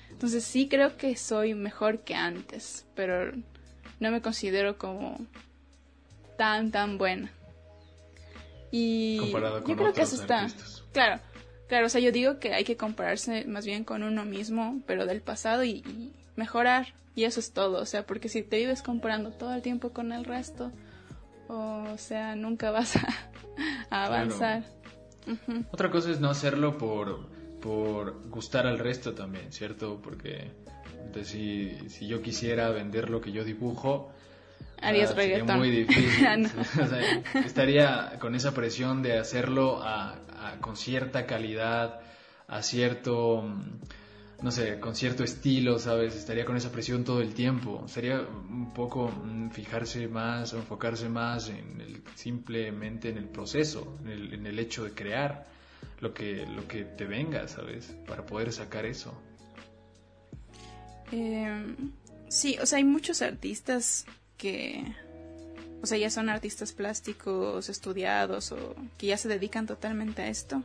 Entonces 0.10 0.44
sí 0.44 0.68
creo 0.68 0.98
que 0.98 1.16
soy 1.16 1.54
mejor 1.54 2.00
que 2.00 2.16
antes, 2.16 2.86
pero 2.96 3.32
no 4.00 4.12
me 4.12 4.22
considero 4.22 4.78
como 4.78 5.18
tan, 6.38 6.72
tan 6.72 6.98
buena. 6.98 7.32
Y 8.72 9.18
Comparado 9.20 9.64
con 9.64 9.72
yo 9.72 9.78
creo 9.78 9.94
que 9.94 10.02
eso 10.02 10.16
está. 10.16 10.42
artistas. 10.42 10.84
Claro, 10.94 11.22
claro, 11.70 11.86
o 11.86 11.90
sea, 11.90 12.02
yo 12.02 12.12
digo 12.12 12.40
que 12.40 12.54
hay 12.54 12.66
que 12.66 12.76
compararse 12.76 13.46
más 13.46 13.66
bien 13.66 13.86
con 13.86 14.04
uno 14.04 14.26
mismo, 14.26 14.82
pero 14.86 15.06
del 15.06 15.22
pasado 15.22 15.64
y, 15.64 15.78
y 15.78 16.14
mejorar. 16.36 16.88
Y 17.16 17.24
eso 17.24 17.40
es 17.40 17.52
todo, 17.54 17.82
o 17.82 17.86
sea, 17.86 18.06
porque 18.06 18.30
si 18.30 18.44
te 18.44 18.58
vives 18.58 18.82
comparando 18.82 19.32
todo 19.32 19.54
el 19.54 19.62
tiempo 19.62 19.92
con 19.92 20.12
el 20.12 20.26
resto, 20.26 20.72
o 21.48 21.98
sea, 21.98 22.36
nunca 22.36 22.72
vas 22.72 22.98
a, 22.98 23.08
a 23.90 24.06
avanzar. 24.06 24.64
Otra 25.72 25.92
cosa 25.92 26.12
es 26.12 26.20
no 26.20 26.30
hacerlo 26.30 26.78
por, 26.78 27.30
por 27.62 28.30
gustar 28.30 28.66
al 28.68 28.80
resto 28.80 29.14
también, 29.14 29.52
¿cierto? 29.52 30.02
Porque 30.02 30.52
entonces, 31.06 31.28
si, 31.28 31.90
si 31.90 32.08
yo 32.08 32.22
quisiera 32.22 32.70
vender 32.70 33.10
lo 33.10 33.22
que 33.22 33.32
yo 33.32 33.44
dibujo, 33.44 34.12
Harías 34.82 35.12
ah, 35.12 35.16
sería 35.16 35.36
reggaetón. 35.38 35.58
muy 35.58 35.70
difícil. 35.72 36.26
Ah, 36.28 36.38
no. 36.38 36.50
O 36.84 36.88
sea, 36.88 37.24
estaría 37.46 38.18
con 38.20 38.36
esa 38.36 38.54
presión 38.54 39.02
de 39.02 39.18
hacerlo 39.18 39.82
a- 39.84 40.14
a- 40.14 40.58
con 40.62 40.76
cierta 40.78 41.26
calidad, 41.26 42.00
a 42.48 42.62
cierto, 42.64 43.42
mm, 43.42 44.44
no 44.44 44.52
sé, 44.52 44.80
con 44.80 44.96
cierto 44.96 45.24
estilo, 45.24 45.80
¿sabes? 45.80 46.16
Estaría 46.16 46.46
con 46.46 46.56
esa 46.56 46.72
presión 46.72 47.04
todo 47.04 47.22
el 47.22 47.34
tiempo. 47.34 47.86
Sería 47.88 48.22
un 48.22 48.74
poco 48.74 49.10
mm, 49.10 49.50
fijarse 49.50 50.08
más, 50.08 50.54
o 50.54 50.58
enfocarse 50.58 51.10
más 51.10 51.50
en 51.50 51.82
el, 51.82 52.02
simplemente 52.16 53.10
en 53.10 53.18
el 53.18 53.26
proceso, 53.28 53.98
en 54.04 54.10
el, 54.12 54.34
en 54.34 54.48
el 54.48 54.58
hecho 54.60 54.84
de 54.86 54.92
crear 54.92 55.46
lo 56.00 56.14
que, 56.14 56.46
lo 56.46 56.66
que 56.68 56.84
te 56.86 57.06
venga, 57.06 57.48
¿sabes? 57.50 57.94
Para 58.08 58.26
poder 58.26 58.52
sacar 58.54 58.86
eso. 58.86 59.14
Eh, 61.12 61.76
sí, 62.30 62.58
o 62.62 62.66
sea, 62.66 62.78
hay 62.78 62.84
muchos 62.84 63.22
artistas 63.22 64.06
que, 64.40 64.84
o 65.84 65.86
sea, 65.86 66.00
ya 66.00 66.10
son 66.10 66.30
artistas 66.30 66.72
plásticos 66.74 67.70
estudiados 67.70 68.52
o 68.52 68.76
que 68.98 69.08
ya 69.08 69.18
se 69.18 69.28
dedican 69.28 69.68
totalmente 69.68 70.24
a 70.24 70.30
esto, 70.30 70.64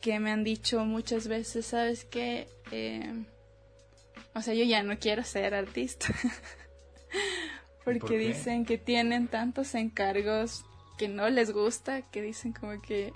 que 0.00 0.18
me 0.18 0.32
han 0.32 0.42
dicho 0.42 0.84
muchas 0.84 1.28
veces, 1.28 1.66
¿sabes 1.66 2.04
qué? 2.04 2.48
Eh, 2.72 3.24
o 4.34 4.42
sea, 4.42 4.54
yo 4.54 4.64
ya 4.64 4.82
no 4.82 4.98
quiero 4.98 5.22
ser 5.22 5.54
artista. 5.54 6.06
Porque 7.84 8.18
dicen 8.18 8.66
que 8.66 8.76
tienen 8.76 9.28
tantos 9.28 9.74
encargos 9.74 10.64
que 10.98 11.08
no 11.08 11.30
les 11.30 11.52
gusta, 11.52 12.02
que 12.02 12.20
dicen 12.20 12.52
como 12.52 12.82
que, 12.82 13.12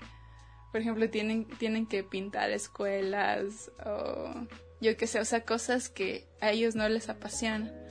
por 0.71 0.81
ejemplo, 0.81 1.09
tienen, 1.09 1.45
tienen 1.59 1.85
que 1.85 2.03
pintar 2.03 2.49
escuelas 2.49 3.71
o 3.85 4.33
yo 4.81 4.97
qué 4.97 5.07
sé, 5.07 5.19
o 5.19 5.25
sea, 5.25 5.45
cosas 5.45 5.89
que 5.89 6.27
a 6.41 6.51
ellos 6.51 6.75
no 6.75 6.89
les 6.89 7.07
apasionan. 7.09 7.82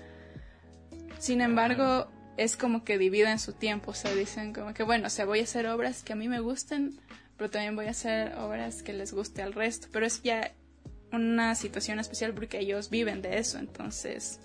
Sin 1.22 1.40
embargo, 1.40 2.08
es 2.36 2.56
como 2.56 2.82
que 2.82 2.98
dividen 2.98 3.38
su 3.38 3.52
tiempo, 3.52 3.92
o 3.92 3.94
sea, 3.94 4.12
dicen 4.12 4.52
como 4.52 4.74
que, 4.74 4.82
bueno, 4.82 5.06
o 5.06 5.08
sea, 5.08 5.24
voy 5.24 5.38
a 5.38 5.44
hacer 5.44 5.68
obras 5.68 6.02
que 6.02 6.14
a 6.14 6.16
mí 6.16 6.26
me 6.26 6.40
gusten, 6.40 6.98
pero 7.36 7.48
también 7.48 7.76
voy 7.76 7.86
a 7.86 7.90
hacer 7.90 8.36
obras 8.38 8.82
que 8.82 8.92
les 8.92 9.12
guste 9.12 9.40
al 9.40 9.52
resto, 9.52 9.86
pero 9.92 10.04
es 10.04 10.20
ya 10.24 10.50
una 11.12 11.54
situación 11.54 12.00
especial 12.00 12.34
porque 12.34 12.58
ellos 12.58 12.90
viven 12.90 13.22
de 13.22 13.38
eso, 13.38 13.60
entonces 13.60 14.40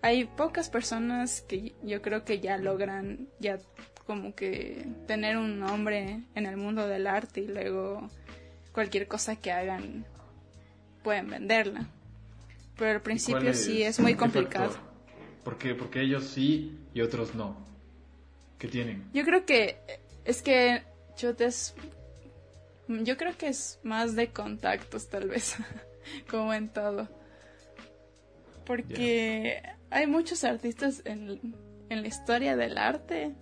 hay 0.00 0.26
pocas 0.26 0.70
personas 0.70 1.40
que 1.40 1.74
yo 1.82 2.00
creo 2.02 2.24
que 2.24 2.38
ya 2.38 2.56
logran 2.56 3.26
ya 3.40 3.58
como 4.06 4.36
que 4.36 4.86
tener 5.08 5.36
un 5.38 5.58
nombre 5.58 6.22
en 6.36 6.46
el 6.46 6.56
mundo 6.56 6.86
del 6.86 7.08
arte 7.08 7.40
y 7.40 7.48
luego 7.48 8.08
cualquier 8.70 9.08
cosa 9.08 9.34
que 9.34 9.50
hagan 9.50 10.06
pueden 11.02 11.28
venderla. 11.30 11.88
Pero 12.78 12.92
al 12.92 13.02
principio 13.02 13.40
¿Cuál 13.40 13.56
sí 13.56 13.82
es 13.82 13.98
muy 13.98 14.14
complicado. 14.14 14.70
factor? 14.70 14.89
¿Por 15.44 15.58
qué? 15.58 15.74
Porque 15.74 16.02
ellos 16.02 16.24
sí 16.24 16.78
y 16.94 17.00
otros 17.00 17.34
no. 17.34 17.56
¿Qué 18.58 18.68
tienen? 18.68 19.08
Yo 19.12 19.24
creo 19.24 19.46
que 19.46 19.78
es 20.24 20.42
que 20.42 20.82
Chute 21.16 21.46
es 21.46 21.74
yo 22.88 23.16
creo 23.16 23.36
que 23.36 23.48
es 23.48 23.78
más 23.82 24.16
de 24.16 24.32
contactos 24.32 25.08
tal 25.08 25.28
vez, 25.28 25.56
como 26.30 26.52
en 26.52 26.68
todo. 26.68 27.08
Porque 28.66 29.62
hay 29.90 30.06
muchos 30.06 30.44
artistas 30.44 31.02
en, 31.04 31.54
en 31.88 32.02
la 32.02 32.08
historia 32.08 32.56
del 32.56 32.78
arte 32.78 33.32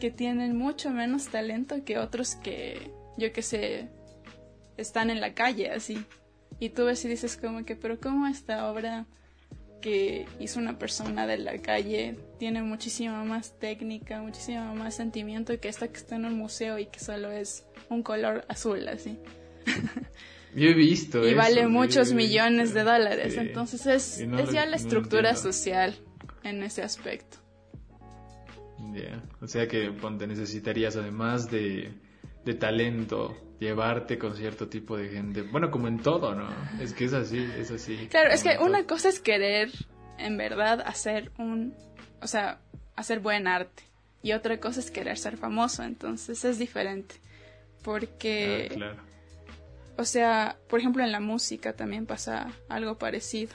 que 0.00 0.10
tienen 0.10 0.56
mucho 0.56 0.90
menos 0.90 1.28
talento 1.28 1.84
que 1.84 1.98
otros 1.98 2.36
que, 2.36 2.90
yo 3.16 3.32
que 3.32 3.42
sé, 3.42 3.88
están 4.76 5.10
en 5.10 5.20
la 5.20 5.34
calle 5.34 5.70
así. 5.70 6.04
Y 6.60 6.70
tú 6.70 6.86
ves 6.86 7.04
y 7.04 7.08
dices 7.08 7.36
como 7.36 7.64
que, 7.64 7.76
pero 7.76 8.00
¿cómo 8.00 8.26
esta 8.26 8.70
obra 8.70 9.06
que 9.80 10.26
hizo 10.38 10.58
una 10.58 10.78
persona 10.78 11.26
de 11.26 11.38
la 11.38 11.58
calle 11.58 12.16
tiene 12.38 12.62
muchísima 12.62 13.24
más 13.24 13.58
técnica, 13.58 14.20
muchísimo 14.20 14.74
más 14.74 14.96
sentimiento 14.96 15.58
que 15.60 15.68
esta 15.68 15.88
que 15.88 15.96
está 15.96 16.16
en 16.16 16.24
un 16.24 16.34
museo 16.36 16.78
y 16.78 16.86
que 16.86 17.00
solo 17.00 17.30
es 17.30 17.66
un 17.88 18.02
color 18.02 18.44
azul 18.48 18.86
así. 18.88 19.18
Yo 20.54 20.68
he 20.68 20.74
visto. 20.74 21.26
y 21.28 21.34
vale 21.34 21.66
muchos 21.68 22.12
millones 22.12 22.72
de 22.72 22.82
dólares. 22.82 23.36
Entonces 23.36 23.86
es, 23.86 24.20
es 24.20 24.52
ya 24.52 24.64
la 24.66 24.76
estructura 24.76 25.36
social 25.36 25.94
en 26.42 26.62
ese 26.62 26.82
aspecto. 26.82 27.38
Ya, 28.94 29.22
o 29.40 29.46
sea 29.46 29.68
que 29.68 29.90
ponte 29.90 30.26
necesitarías 30.26 30.96
además 30.96 31.50
de, 31.50 31.92
de 32.44 32.54
talento, 32.54 33.36
llevarte 33.60 34.18
con 34.18 34.34
cierto 34.36 34.68
tipo 34.68 34.96
de 34.96 35.08
gente. 35.08 35.42
Bueno, 35.42 35.70
como 35.70 35.88
en 35.88 35.98
todo, 36.00 36.34
¿no? 36.34 36.48
Es 36.80 36.92
que 36.92 37.04
es 37.04 37.12
así, 37.12 37.38
es 37.58 37.70
así. 37.70 38.08
Claro, 38.10 38.30
es 38.30 38.42
que 38.42 38.58
una 38.58 38.84
cosa 38.86 39.08
es 39.08 39.20
querer 39.20 39.70
en 40.18 40.36
verdad 40.36 40.82
hacer 40.86 41.30
un, 41.38 41.74
o 42.22 42.26
sea, 42.26 42.60
hacer 42.96 43.20
buen 43.20 43.46
arte. 43.46 43.82
Y 44.22 44.32
otra 44.32 44.58
cosa 44.58 44.80
es 44.80 44.90
querer 44.90 45.16
ser 45.18 45.36
famoso, 45.36 45.82
entonces 45.84 46.44
es 46.44 46.58
diferente. 46.58 47.16
Porque, 47.82 48.68
Ah, 48.70 48.74
claro. 48.74 49.02
o 49.96 50.04
sea, 50.04 50.56
por 50.68 50.80
ejemplo 50.80 51.04
en 51.04 51.12
la 51.12 51.20
música 51.20 51.72
también 51.74 52.06
pasa 52.06 52.50
algo 52.68 52.98
parecido. 52.98 53.54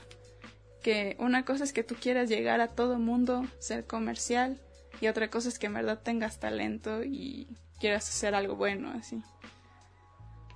Que 0.81 1.15
una 1.19 1.45
cosa 1.45 1.63
es 1.63 1.71
que 1.73 1.83
tú 1.83 1.95
quieras 1.95 2.29
llegar 2.29 2.59
a 2.61 2.67
todo 2.69 2.99
mundo, 2.99 3.45
ser 3.59 3.85
comercial, 3.85 4.57
y 5.01 5.07
otra 5.07 5.29
cosa 5.29 5.49
es 5.49 5.59
que 5.59 5.67
en 5.67 5.73
verdad 5.73 6.01
tengas 6.03 6.39
talento 6.39 7.03
y 7.03 7.47
quieras 7.83 8.07
hacer 8.07 8.33
algo 8.33 8.55
bueno, 8.55 8.93
así. 8.95 9.21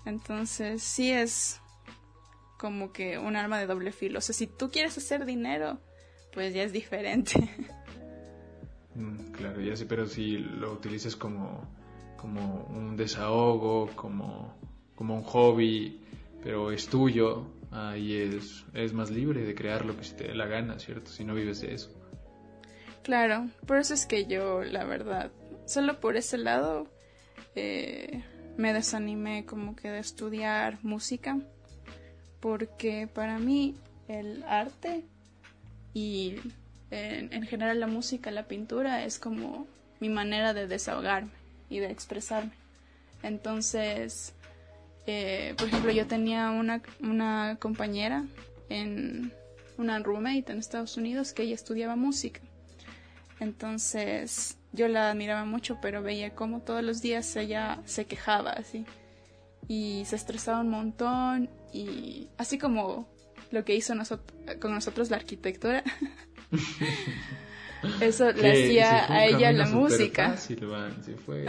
Entonces, 0.05 0.81
sí 0.81 1.11
es 1.11 1.59
como 2.57 2.93
que 2.93 3.17
un 3.17 3.35
arma 3.35 3.59
de 3.59 3.67
doble 3.67 3.91
filo. 3.91 4.19
O 4.19 4.21
sea, 4.21 4.33
si 4.33 4.47
tú 4.47 4.71
quieres 4.71 4.97
hacer 4.97 5.25
dinero, 5.25 5.77
pues 6.31 6.53
ya 6.53 6.63
es 6.63 6.71
diferente. 6.71 7.33
Mm, 8.95 9.31
claro, 9.31 9.61
ya 9.61 9.75
sé, 9.75 9.85
pero 9.85 10.07
si 10.07 10.37
lo 10.39 10.73
utilizas 10.73 11.15
como, 11.15 11.69
como 12.17 12.63
un 12.63 12.97
desahogo, 12.97 13.91
como, 13.95 14.57
como 14.95 15.13
un 15.17 15.21
hobby, 15.21 16.01
pero 16.41 16.71
es 16.71 16.87
tuyo, 16.87 17.45
ahí 17.69 18.15
es, 18.15 18.65
es 18.73 18.93
más 18.93 19.11
libre 19.11 19.43
de 19.43 19.53
crear 19.53 19.85
lo 19.85 19.95
que 19.95 20.03
se 20.03 20.15
te 20.15 20.23
dé 20.29 20.33
la 20.33 20.47
gana, 20.47 20.79
¿cierto? 20.79 21.11
Si 21.11 21.23
no 21.23 21.35
vives 21.35 21.61
de 21.61 21.75
eso. 21.75 21.91
Claro, 23.03 23.49
por 23.67 23.77
eso 23.77 23.93
es 23.93 24.07
que 24.07 24.25
yo, 24.25 24.63
la 24.63 24.83
verdad, 24.83 25.31
solo 25.67 25.99
por 25.99 26.17
ese 26.17 26.39
lado 26.39 26.87
eh, 27.55 28.23
me 28.57 28.73
desanimé 28.73 29.45
como 29.45 29.75
que 29.75 29.89
de 29.89 29.99
estudiar 29.99 30.79
música, 30.83 31.37
porque 32.39 33.07
para 33.07 33.39
mí 33.39 33.75
el 34.07 34.43
arte 34.43 35.03
y 35.93 36.35
en, 36.91 37.33
en 37.33 37.43
general 37.43 37.79
la 37.79 37.87
música, 37.87 38.31
la 38.31 38.47
pintura 38.47 39.03
es 39.05 39.19
como 39.19 39.67
mi 39.99 40.09
manera 40.09 40.53
de 40.53 40.67
desahogarme 40.67 41.31
y 41.69 41.79
de 41.79 41.91
expresarme. 41.91 42.51
Entonces, 43.23 44.33
eh, 45.05 45.55
por 45.57 45.67
ejemplo, 45.67 45.91
yo 45.91 46.05
tenía 46.07 46.51
una, 46.51 46.81
una 46.99 47.57
compañera 47.59 48.25
en 48.69 49.31
una 49.77 49.99
roommate 49.99 50.51
en 50.51 50.59
Estados 50.59 50.97
Unidos 50.97 51.33
que 51.33 51.43
ella 51.43 51.55
estudiaba 51.55 51.95
música. 51.95 52.41
Entonces 53.39 54.56
yo 54.77 54.87
la 54.87 55.09
admiraba 55.11 55.43
mucho, 55.43 55.79
pero 55.81 56.01
veía 56.01 56.33
como 56.35 56.61
todos 56.61 56.81
los 56.83 57.01
días 57.01 57.35
ella 57.35 57.79
se 57.85 58.05
quejaba 58.05 58.51
así 58.51 58.85
y 59.67 60.03
se 60.05 60.15
estresaba 60.15 60.61
un 60.61 60.69
montón 60.69 61.49
y 61.73 62.29
así 62.37 62.57
como 62.57 63.09
lo 63.51 63.65
que 63.65 63.75
hizo 63.75 63.93
nosot- 63.95 64.59
con 64.59 64.73
nosotros 64.73 65.09
la 65.09 65.17
arquitectura. 65.17 65.83
Eso 68.01 68.31
le 68.31 68.51
hacía 68.51 69.11
a 69.11 69.25
ella 69.25 69.51
la 69.51 69.65
música. 69.67 70.31
Fácil, 70.31 70.59
sí 71.05 71.13
fue 71.25 71.45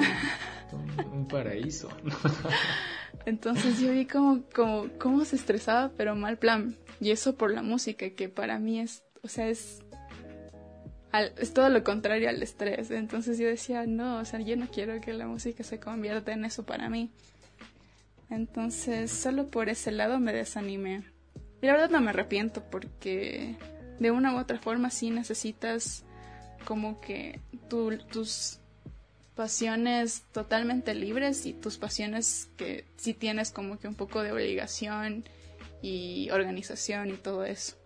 un, 0.73 1.07
un 1.13 1.29
paraíso. 1.29 1.89
Entonces 3.27 3.81
yo 3.81 3.93
vi 3.93 4.07
como, 4.07 4.43
como, 4.55 4.89
cómo 4.99 5.25
se 5.25 5.37
estresaba, 5.37 5.91
pero 5.97 6.15
mal 6.17 6.37
plan. 6.39 6.77
Y 7.01 7.11
eso 7.11 7.35
por 7.37 7.53
la 7.53 7.63
música, 7.63 8.11
que 8.11 8.29
para 8.29 8.59
mí 8.59 8.81
es, 8.81 9.03
o 9.23 9.29
sea, 9.29 9.49
es, 9.49 9.81
al- 11.13 11.33
es 11.39 11.53
todo 11.55 11.69
lo 11.69 11.83
contrario 11.85 12.29
al 12.29 12.43
estrés. 12.43 12.91
Entonces 12.91 13.39
yo 13.39 13.47
decía, 13.47 13.87
no, 13.87 14.19
o 14.19 14.25
sea, 14.25 14.41
yo 14.41 14.57
no 14.57 14.69
quiero 14.71 15.01
que 15.01 15.13
la 15.13 15.27
música 15.27 15.63
se 15.65 15.79
convierta 15.81 16.33
en 16.33 16.45
eso 16.45 16.65
para 16.65 16.89
mí. 16.89 17.11
Entonces, 18.31 19.11
solo 19.11 19.47
por 19.49 19.69
ese 19.69 19.91
lado 19.91 20.19
me 20.21 20.33
desanimé. 20.33 21.03
Y 21.63 21.67
la 21.67 21.73
verdad 21.73 21.91
no 21.91 22.01
me 22.01 22.11
arrepiento 22.11 22.63
porque 22.71 23.57
de 23.99 24.11
una 24.11 24.35
u 24.35 24.39
otra 24.39 24.59
forma 24.59 24.91
sí 24.91 25.11
necesitas 25.11 26.05
como 26.65 27.01
que 27.01 27.41
tu- 27.71 27.97
tus 28.13 28.59
pasiones 29.35 30.25
totalmente 30.33 30.95
libres 30.95 31.47
y 31.47 31.53
tus 31.55 31.79
pasiones 31.79 32.51
que 32.57 32.85
sí 32.97 33.15
tienes 33.15 33.51
como 33.51 33.79
que 33.79 33.89
un 33.89 33.95
poco 33.95 34.23
de 34.23 34.33
obligación 34.33 35.25
y 35.81 36.29
organización 36.31 37.09
y 37.11 37.15
todo 37.15 37.45
eso. 37.45 37.77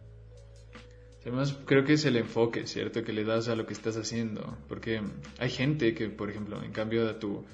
Además, 1.23 1.57
creo 1.67 1.85
que 1.85 1.93
es 1.95 2.05
el 2.05 2.17
enfoque, 2.17 2.67
¿cierto? 2.67 3.05
Que 3.05 3.13
le 3.13 3.25
das 3.25 3.49
a 3.49 3.55
lo 3.55 3.65
que 3.67 3.73
estás 3.73 3.97
haciendo. 3.97 4.59
Porque 4.69 5.01
hay 5.39 5.51
gente 5.51 5.95
que, 5.95 6.09
por 6.09 6.29
ejemplo, 6.31 6.63
en 6.63 6.73
cambio 6.73 7.07
de 7.07 7.15
tu, 7.15 7.45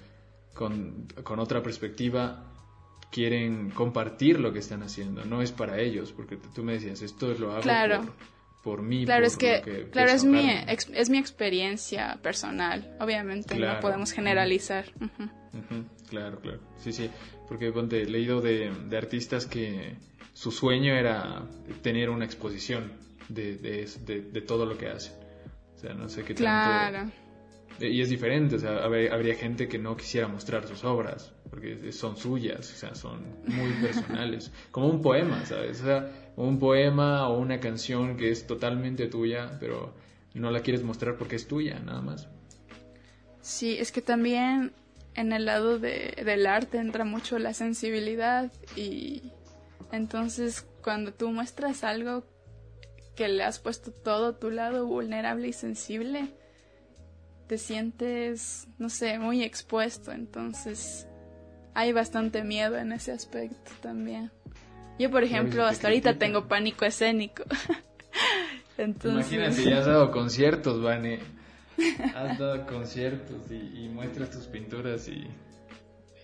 con, 0.54 1.07
con 1.22 1.38
otra 1.38 1.62
perspectiva, 1.62 2.44
quieren 3.12 3.70
compartir 3.70 4.40
lo 4.40 4.52
que 4.52 4.59
están 4.61 4.83
haciendo. 4.83 5.24
No 5.24 5.42
es 5.42 5.52
para 5.52 5.81
ellos, 5.81 6.12
porque 6.12 6.37
tú- 6.37 6.62
me 6.64 6.74
decías, 6.74 7.02
esto 7.02 7.28
lo 7.35 7.52
hago 7.52 7.61
Claro. 7.62 8.00
por, 8.02 8.12
por 8.62 8.83
mí. 8.83 9.04
Claro, 9.04 9.20
por 9.20 9.26
es 9.26 9.37
que, 9.37 9.88
claro, 9.92 10.11
es 10.12 10.24
mi, 10.24 10.50
ex- 10.66 10.90
es 10.94 11.11
mi 11.11 11.18
experiencia 11.18 12.18
personal. 12.22 12.96
Obviamente 13.00 13.54
Claro. 13.57 13.74
no 13.74 13.81
podemos 13.81 14.12
generalizar. 14.12 14.87
Claro, 16.11 16.40
claro. 16.40 16.61
Sí, 16.78 16.92
sí. 16.92 17.11
Porque 17.48 17.70
ponte, 17.72 18.02
he 18.02 18.07
leído 18.07 18.40
de, 18.40 18.70
de 18.88 18.96
artistas 18.96 19.46
que 19.46 19.96
su 20.33 20.50
sueño 20.50 20.94
era 20.94 21.42
tener 21.83 22.11
una 22.11 22.24
exposición 22.24 22.92
de, 23.29 23.57
de, 23.57 23.88
de- 24.07 24.23
de 24.23 24.41
todo 24.43 24.67
lo 24.67 24.77
que 24.79 24.88
hacen. 24.88 25.14
O 25.75 25.79
sea, 25.79 25.95
no 25.95 26.09
sé 26.09 26.25
qué. 26.25 26.35
Claro. 26.35 27.11
Eh, 27.81 27.88
Y 27.91 28.01
es 28.01 28.09
diferente, 28.11 28.57
o 28.57 28.59
sea, 28.59 28.79
habría, 28.85 29.14
habría 29.14 29.35
gente 29.37 29.69
que 29.69 29.79
no 29.79 29.97
quisiera 29.97 30.27
mostrar 30.27 30.67
sus 30.67 30.83
obras, 30.85 31.33
porque 31.51 31.93
son 31.93 32.17
suyas, 32.17 32.73
o 32.73 32.77
sea, 32.77 32.95
son 32.95 33.21
muy 33.47 33.71
personales. 33.83 34.51
Como 34.73 34.88
un 34.88 35.01
poema, 35.01 35.45
¿sabes? 35.47 35.81
O 35.83 35.85
sea, 35.85 36.33
un 36.37 36.59
poema 36.59 37.29
o 37.29 37.38
una 37.38 37.61
canción 37.61 38.17
que 38.17 38.31
es 38.31 38.47
totalmente 38.47 39.07
tuya, 39.07 39.57
pero 39.61 39.95
no 40.35 40.51
la 40.51 40.61
quieres 40.61 40.83
mostrar 40.83 41.17
porque 41.17 41.37
es 41.37 41.47
tuya, 41.47 41.79
nada 41.81 42.01
más. 42.01 42.29
Sí, 43.41 43.77
es 43.79 43.93
que 43.93 44.03
también 44.03 44.73
en 45.14 45.33
el 45.33 45.45
lado 45.47 45.79
de, 45.79 46.21
del 46.25 46.47
arte 46.47 46.79
entra 46.79 47.05
mucho 47.05 47.38
la 47.38 47.55
sensibilidad 47.55 48.53
y 48.77 49.33
entonces 49.93 50.67
cuando 50.83 51.12
tú 51.12 51.31
muestras 51.31 51.83
algo 51.85 52.25
que 53.18 53.26
le 53.28 53.42
has 53.42 53.59
puesto 53.59 53.90
todo 53.90 54.37
tu 54.37 54.48
lado 54.48 54.87
vulnerable 54.87 55.48
y 55.48 55.52
sensible, 55.52 56.28
te 57.48 57.59
sientes, 57.59 58.68
no 58.78 58.88
sé, 58.88 59.18
muy 59.18 59.42
expuesto, 59.42 60.12
entonces 60.12 61.09
hay 61.74 61.92
bastante 61.92 62.44
miedo 62.44 62.78
en 62.78 62.92
ese 62.92 63.11
aspecto 63.11 63.72
también. 63.83 64.31
Yo, 65.00 65.11
por 65.11 65.24
ejemplo, 65.24 65.64
hasta 65.64 65.88
ahorita 65.88 66.16
tengo 66.16 66.46
pánico 66.46 66.85
escénico. 66.85 67.42
entonces, 68.78 69.33
Imagínate, 69.33 69.68
ya 69.68 69.81
has 69.81 69.87
dado 69.87 70.12
conciertos, 70.12 70.81
Vane. 70.81 71.18
Has 72.14 72.38
dado 72.38 72.66
conciertos 72.66 73.50
y, 73.50 73.85
y 73.85 73.88
muestras 73.88 74.31
tus 74.31 74.46
pinturas 74.46 75.09
y, 75.09 75.26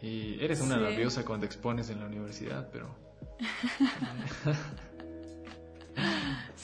y 0.00 0.38
eres 0.40 0.60
una 0.60 0.76
Sí. 0.76 0.80
rabiosa 0.80 1.24
cuando 1.24 1.44
expones 1.46 1.90
en 1.90 1.98
la 1.98 2.06
universidad, 2.06 2.68
pero... 2.72 2.94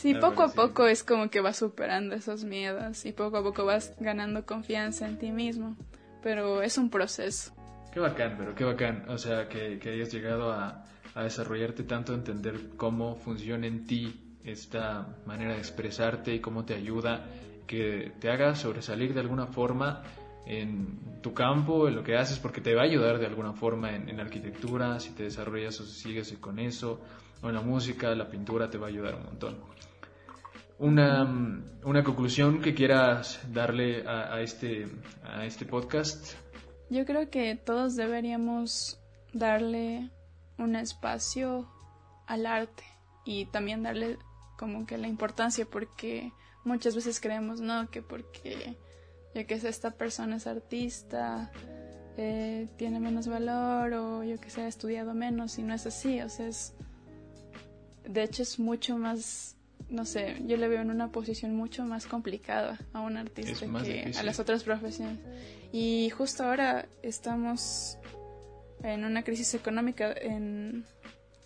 Sí, 0.00 0.14
poco 0.14 0.44
a 0.44 0.48
poco 0.48 0.86
es 0.86 1.04
como 1.04 1.28
que 1.28 1.42
vas 1.42 1.58
superando 1.58 2.14
esos 2.14 2.42
miedos 2.44 3.04
y 3.04 3.12
poco 3.12 3.36
a 3.36 3.42
poco 3.42 3.66
vas 3.66 3.92
ganando 4.00 4.46
confianza 4.46 5.06
en 5.06 5.18
ti 5.18 5.30
mismo. 5.30 5.76
Pero 6.22 6.62
es 6.62 6.78
un 6.78 6.88
proceso. 6.88 7.52
Qué 7.92 8.00
bacán, 8.00 8.36
pero 8.38 8.54
qué 8.54 8.64
bacán. 8.64 9.04
O 9.10 9.18
sea, 9.18 9.46
que, 9.50 9.78
que 9.78 9.90
hayas 9.90 10.10
llegado 10.10 10.52
a, 10.52 10.86
a 11.14 11.22
desarrollarte 11.22 11.82
tanto, 11.82 12.12
a 12.12 12.14
entender 12.14 12.70
cómo 12.78 13.16
funciona 13.16 13.66
en 13.66 13.84
ti 13.84 14.38
esta 14.42 15.06
manera 15.26 15.52
de 15.52 15.58
expresarte 15.58 16.34
y 16.34 16.40
cómo 16.40 16.64
te 16.64 16.72
ayuda, 16.72 17.26
que 17.66 18.10
te 18.20 18.30
haga 18.30 18.54
sobresalir 18.54 19.12
de 19.12 19.20
alguna 19.20 19.48
forma 19.48 20.02
en 20.46 21.20
tu 21.20 21.34
campo, 21.34 21.88
en 21.88 21.96
lo 21.96 22.02
que 22.02 22.16
haces, 22.16 22.38
porque 22.38 22.62
te 22.62 22.74
va 22.74 22.82
a 22.82 22.84
ayudar 22.86 23.18
de 23.18 23.26
alguna 23.26 23.52
forma 23.52 23.94
en, 23.94 24.08
en 24.08 24.18
arquitectura, 24.18 24.98
si 24.98 25.10
te 25.10 25.24
desarrollas 25.24 25.78
o 25.80 25.84
si 25.84 25.92
sigues 25.92 26.32
con 26.40 26.58
eso, 26.58 27.02
o 27.42 27.48
en 27.50 27.54
la 27.54 27.60
música, 27.60 28.14
la 28.14 28.30
pintura 28.30 28.70
te 28.70 28.78
va 28.78 28.86
a 28.86 28.88
ayudar 28.88 29.14
un 29.14 29.24
montón. 29.24 29.58
Una, 30.80 31.24
mm, 31.24 31.82
una 31.84 32.02
conclusión 32.02 32.60
que 32.60 32.74
quieras 32.74 33.40
darle 33.52 34.02
a, 34.08 34.40
este, 34.40 34.88
a 35.22 35.44
este 35.44 35.66
podcast. 35.66 36.34
Yo 36.88 37.04
creo 37.04 37.30
que 37.30 37.54
todos 37.54 37.94
deberíamos 37.94 38.98
darle 39.32 40.10
un 40.58 40.74
espacio 40.74 41.68
al 42.26 42.46
arte 42.46 42.82
y 43.24 43.44
también 43.46 43.82
darle 43.82 44.18
como 44.58 44.86
que 44.86 44.98
la 44.98 45.06
importancia 45.06 45.66
porque 45.70 46.32
muchas 46.64 46.94
veces 46.94 47.20
creemos, 47.20 47.60
no, 47.60 47.90
que 47.90 48.02
porque 48.02 48.76
ya 49.34 49.44
que 49.44 49.60
sé, 49.60 49.68
esta 49.68 49.92
persona 49.92 50.36
es 50.36 50.46
artista, 50.46 51.52
eh, 52.16 52.68
tiene 52.76 53.00
menos 53.00 53.28
valor 53.28 53.92
o 53.92 54.24
yo 54.24 54.40
que 54.40 54.50
sé, 54.50 54.62
ha 54.62 54.68
estudiado 54.68 55.14
menos 55.14 55.58
y 55.58 55.62
no 55.62 55.74
es 55.74 55.86
así, 55.86 56.20
o 56.20 56.28
sea, 56.28 56.48
es, 56.48 56.74
de 58.04 58.22
hecho 58.22 58.42
es 58.42 58.58
mucho 58.58 58.98
más, 58.98 59.56
no 59.90 60.04
sé, 60.04 60.36
yo 60.46 60.56
le 60.56 60.68
veo 60.68 60.80
en 60.80 60.90
una 60.90 61.08
posición 61.08 61.54
mucho 61.54 61.84
más 61.84 62.06
complicada 62.06 62.78
a 62.92 63.00
un 63.00 63.16
artista 63.16 63.66
que 63.82 64.12
a 64.16 64.22
las 64.22 64.38
otras 64.38 64.62
profesiones. 64.62 65.18
Y 65.72 66.10
justo 66.10 66.44
ahora 66.44 66.86
estamos 67.02 67.98
en 68.82 69.04
una 69.04 69.22
crisis 69.22 69.54
económica 69.54 70.12
en, 70.12 70.84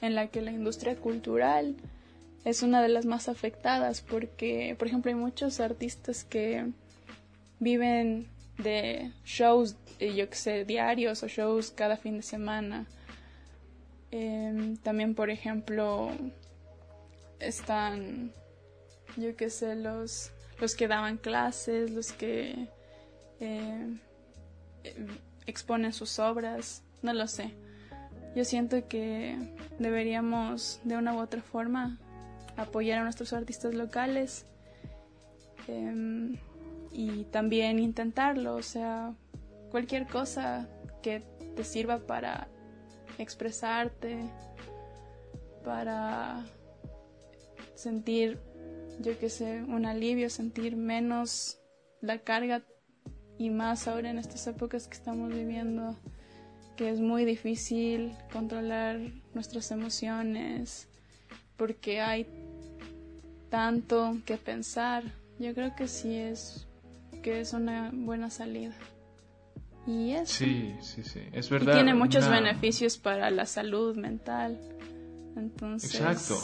en 0.00 0.14
la 0.14 0.28
que 0.28 0.42
la 0.42 0.52
industria 0.52 0.96
cultural 0.96 1.76
es 2.44 2.62
una 2.62 2.82
de 2.82 2.88
las 2.88 3.06
más 3.06 3.28
afectadas 3.28 4.02
porque, 4.02 4.76
por 4.78 4.88
ejemplo, 4.88 5.10
hay 5.10 5.16
muchos 5.16 5.60
artistas 5.60 6.24
que 6.24 6.66
viven 7.58 8.28
de 8.58 9.12
shows, 9.24 9.76
eh, 9.98 10.14
yo 10.14 10.28
que 10.28 10.36
sé, 10.36 10.64
diarios 10.64 11.22
o 11.22 11.28
shows 11.28 11.70
cada 11.70 11.96
fin 11.96 12.18
de 12.18 12.22
semana. 12.22 12.86
Em, 14.10 14.76
también, 14.76 15.14
por 15.14 15.30
ejemplo, 15.30 16.12
están, 17.38 18.32
yo 19.16 19.36
que 19.36 19.50
sé, 19.50 19.76
los, 19.76 20.30
los 20.60 20.74
que 20.74 20.88
daban 20.88 21.16
clases, 21.18 21.90
los 21.90 22.12
que 22.12 22.68
eh, 23.40 23.98
exponen 25.46 25.92
sus 25.92 26.18
obras, 26.18 26.82
no 27.02 27.12
lo 27.12 27.26
sé. 27.26 27.54
Yo 28.34 28.44
siento 28.44 28.88
que 28.88 29.38
deberíamos 29.78 30.80
de 30.84 30.96
una 30.96 31.14
u 31.14 31.20
otra 31.20 31.40
forma 31.40 31.98
apoyar 32.56 33.00
a 33.00 33.04
nuestros 33.04 33.32
artistas 33.32 33.74
locales 33.74 34.46
em, 35.68 36.36
y 36.92 37.24
también 37.24 37.78
intentarlo, 37.78 38.56
o 38.56 38.62
sea, 38.62 39.14
cualquier 39.70 40.06
cosa 40.06 40.68
que 41.02 41.22
te 41.54 41.64
sirva 41.64 41.98
para 41.98 42.48
expresarte, 43.18 44.30
para 45.64 46.44
sentir, 47.74 48.38
yo 49.00 49.18
qué 49.18 49.28
sé, 49.28 49.62
un 49.62 49.86
alivio, 49.86 50.30
sentir 50.30 50.76
menos 50.76 51.58
la 52.00 52.18
carga 52.18 52.62
y 53.38 53.50
más 53.50 53.88
ahora 53.88 54.10
en 54.10 54.18
estas 54.18 54.46
épocas 54.46 54.86
que 54.86 54.94
estamos 54.94 55.32
viviendo, 55.32 55.96
que 56.76 56.90
es 56.90 57.00
muy 57.00 57.24
difícil 57.24 58.14
controlar 58.32 59.00
nuestras 59.34 59.70
emociones, 59.70 60.88
porque 61.56 62.00
hay 62.00 62.26
tanto 63.50 64.18
que 64.24 64.36
pensar. 64.36 65.04
Yo 65.38 65.54
creo 65.54 65.74
que 65.74 65.88
sí 65.88 66.16
es 66.16 66.66
que 67.22 67.40
es 67.40 67.52
una 67.52 67.90
buena 67.92 68.30
salida. 68.30 68.74
Y 69.86 70.12
es 70.12 70.30
Sí, 70.30 70.74
sí, 70.80 71.02
sí, 71.02 71.20
es 71.32 71.50
verdad. 71.50 71.74
tiene 71.74 71.94
muchos 71.94 72.28
beneficios 72.28 72.96
para 72.96 73.30
la 73.30 73.46
salud 73.46 73.96
mental. 73.96 74.58
Entonces. 75.36 75.94
Exacto, 75.94 76.38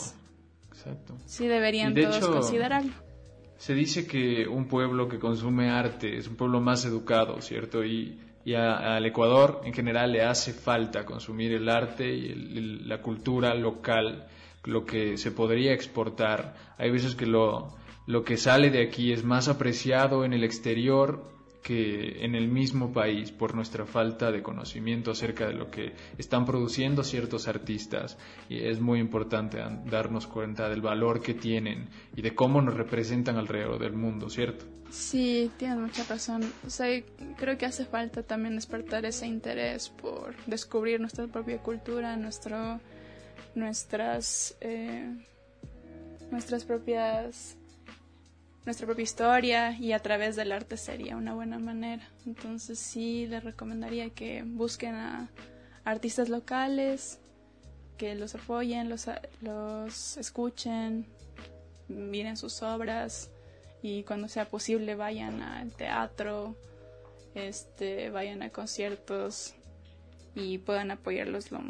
exacto. 0.81 1.17
Sí, 1.25 1.47
deberían 1.47 1.93
todos 1.93 2.27
considerarlo. 2.27 2.91
Se 3.57 3.75
dice 3.75 4.07
que 4.07 4.47
un 4.47 4.67
pueblo 4.67 5.07
que 5.07 5.19
consume 5.19 5.69
arte 5.69 6.17
es 6.17 6.27
un 6.27 6.35
pueblo 6.35 6.61
más 6.61 6.83
educado, 6.85 7.41
¿cierto? 7.41 7.85
Y, 7.85 8.19
y 8.43 8.55
al 8.55 9.05
Ecuador 9.05 9.61
en 9.63 9.73
general 9.73 10.11
le 10.11 10.23
hace 10.23 10.51
falta 10.51 11.05
consumir 11.05 11.53
el 11.53 11.69
arte 11.69 12.11
y 12.11 12.33
la 12.85 13.01
cultura 13.01 13.53
local 13.53 14.27
lo 14.63 14.85
que 14.85 15.17
se 15.17 15.31
podría 15.31 15.73
exportar. 15.73 16.55
Hay 16.77 16.91
veces 16.91 17.15
que 17.15 17.25
lo, 17.25 17.75
lo 18.07 18.23
que 18.23 18.37
sale 18.37 18.69
de 18.69 18.81
aquí 18.81 19.11
es 19.11 19.23
más 19.23 19.47
apreciado 19.47 20.25
en 20.25 20.33
el 20.33 20.43
exterior 20.43 21.29
que 21.61 22.23
en 22.25 22.35
el 22.35 22.47
mismo 22.47 22.91
país 22.91 23.31
por 23.31 23.55
nuestra 23.55 23.85
falta 23.85 24.31
de 24.31 24.41
conocimiento 24.41 25.11
acerca 25.11 25.47
de 25.47 25.53
lo 25.53 25.69
que 25.69 25.93
están 26.17 26.45
produciendo 26.45 27.03
ciertos 27.03 27.47
artistas 27.47 28.17
y 28.49 28.59
es 28.59 28.79
muy 28.79 28.99
importante 28.99 29.59
darnos 29.85 30.27
cuenta 30.27 30.69
del 30.69 30.81
valor 30.81 31.21
que 31.21 31.33
tienen 31.33 31.89
y 32.15 32.21
de 32.21 32.33
cómo 32.33 32.61
nos 32.61 32.75
representan 32.75 33.37
alrededor 33.37 33.79
del 33.79 33.93
mundo, 33.93 34.29
¿cierto? 34.29 34.65
Sí, 34.89 35.49
tienes 35.57 35.77
mucha 35.77 36.03
razón. 36.03 36.43
O 36.67 36.69
sea, 36.69 37.01
creo 37.37 37.57
que 37.57 37.65
hace 37.65 37.85
falta 37.85 38.23
también 38.23 38.55
despertar 38.55 39.05
ese 39.05 39.25
interés 39.25 39.89
por 39.89 40.35
descubrir 40.47 40.99
nuestra 40.99 41.27
propia 41.27 41.59
cultura, 41.59 42.17
nuestro 42.17 42.79
nuestras, 43.55 44.55
eh, 44.61 45.13
nuestras 46.29 46.63
propias, 46.65 47.57
nuestra 48.65 48.85
propia 48.85 49.03
historia 49.03 49.77
y 49.77 49.93
a 49.93 49.99
través 49.99 50.35
del 50.35 50.51
arte 50.51 50.77
sería 50.77 51.17
una 51.17 51.33
buena 51.33 51.59
manera. 51.59 52.07
Entonces 52.25 52.79
sí 52.79 53.27
les 53.27 53.43
recomendaría 53.43 54.09
que 54.11 54.43
busquen 54.45 54.95
a 54.95 55.29
artistas 55.83 56.29
locales, 56.29 57.19
que 57.97 58.15
los 58.15 58.35
apoyen, 58.35 58.89
los, 58.89 59.09
los 59.41 60.17
escuchen, 60.17 61.05
miren 61.87 62.37
sus 62.37 62.61
obras 62.61 63.29
y 63.81 64.03
cuando 64.03 64.27
sea 64.27 64.45
posible 64.45 64.95
vayan 64.95 65.41
al 65.41 65.73
teatro, 65.73 66.55
este, 67.33 68.09
vayan 68.11 68.43
a 68.43 68.49
conciertos 68.49 69.55
y 70.35 70.59
puedan 70.59 70.91
apoyarlos 70.91 71.51
lo, 71.51 71.61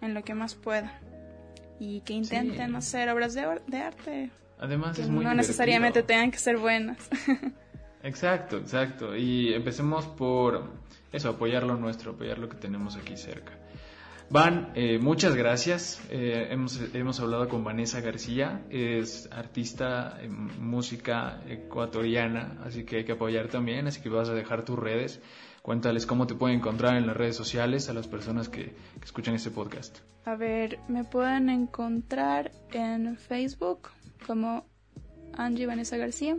en 0.00 0.14
lo 0.14 0.22
que 0.22 0.34
más 0.34 0.54
pueda. 0.54 1.00
Y 1.80 2.00
que 2.02 2.12
intenten 2.12 2.76
hacer 2.76 3.08
obras 3.08 3.34
de, 3.34 3.60
de 3.66 3.76
arte. 3.78 4.30
Además 4.62 4.94
que 4.94 5.02
es 5.02 5.08
muy 5.08 5.24
No 5.24 5.34
necesariamente 5.34 6.04
tengan 6.04 6.30
que 6.30 6.38
ser 6.38 6.56
buenas. 6.56 7.10
exacto, 8.04 8.58
exacto. 8.58 9.16
Y 9.16 9.52
empecemos 9.52 10.06
por 10.06 10.70
eso, 11.12 11.30
apoyar 11.30 11.64
lo 11.64 11.76
nuestro, 11.76 12.12
apoyar 12.12 12.38
lo 12.38 12.48
que 12.48 12.56
tenemos 12.56 12.96
aquí 12.96 13.16
cerca. 13.16 13.58
Van, 14.30 14.70
eh, 14.76 15.00
muchas 15.00 15.34
gracias. 15.34 16.00
Eh, 16.10 16.46
hemos, 16.50 16.80
hemos, 16.94 17.18
hablado 17.18 17.48
con 17.48 17.64
Vanessa 17.64 18.00
García, 18.00 18.62
es 18.70 19.28
artista 19.32 20.16
en 20.22 20.62
música 20.64 21.42
ecuatoriana, 21.48 22.58
así 22.64 22.84
que 22.84 22.98
hay 22.98 23.04
que 23.04 23.12
apoyar 23.12 23.48
también, 23.48 23.88
así 23.88 24.00
que 24.00 24.10
vas 24.10 24.28
a 24.28 24.34
dejar 24.34 24.64
tus 24.64 24.78
redes. 24.78 25.20
Cuéntales 25.60 26.06
cómo 26.06 26.28
te 26.28 26.34
pueden 26.34 26.58
encontrar 26.58 26.96
en 26.96 27.08
las 27.08 27.16
redes 27.16 27.36
sociales 27.36 27.88
a 27.88 27.94
las 27.94 28.06
personas 28.06 28.48
que, 28.48 28.74
escuchan 29.02 29.34
este 29.34 29.50
podcast. 29.50 29.98
A 30.24 30.36
ver, 30.36 30.78
me 30.86 31.02
pueden 31.02 31.50
encontrar 31.50 32.52
en 32.72 33.16
Facebook 33.16 33.88
como 34.26 34.66
Angie 35.34 35.66
Vanessa 35.66 35.96
García 35.96 36.36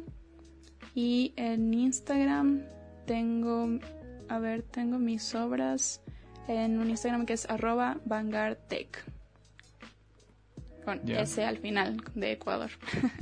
y 0.95 1.33
en 1.35 1.73
Instagram 1.73 2.63
tengo, 3.05 3.79
a 4.29 4.39
ver, 4.39 4.63
tengo 4.63 4.99
mis 4.99 5.33
obras 5.35 6.01
en 6.47 6.79
un 6.79 6.89
Instagram 6.89 7.25
que 7.25 7.33
es 7.33 7.49
arroba 7.49 7.97
vanguardtech 8.05 9.03
con 10.83 11.01
S 11.09 11.43
al 11.43 11.57
final 11.57 12.03
de 12.13 12.33
Ecuador. 12.33 12.69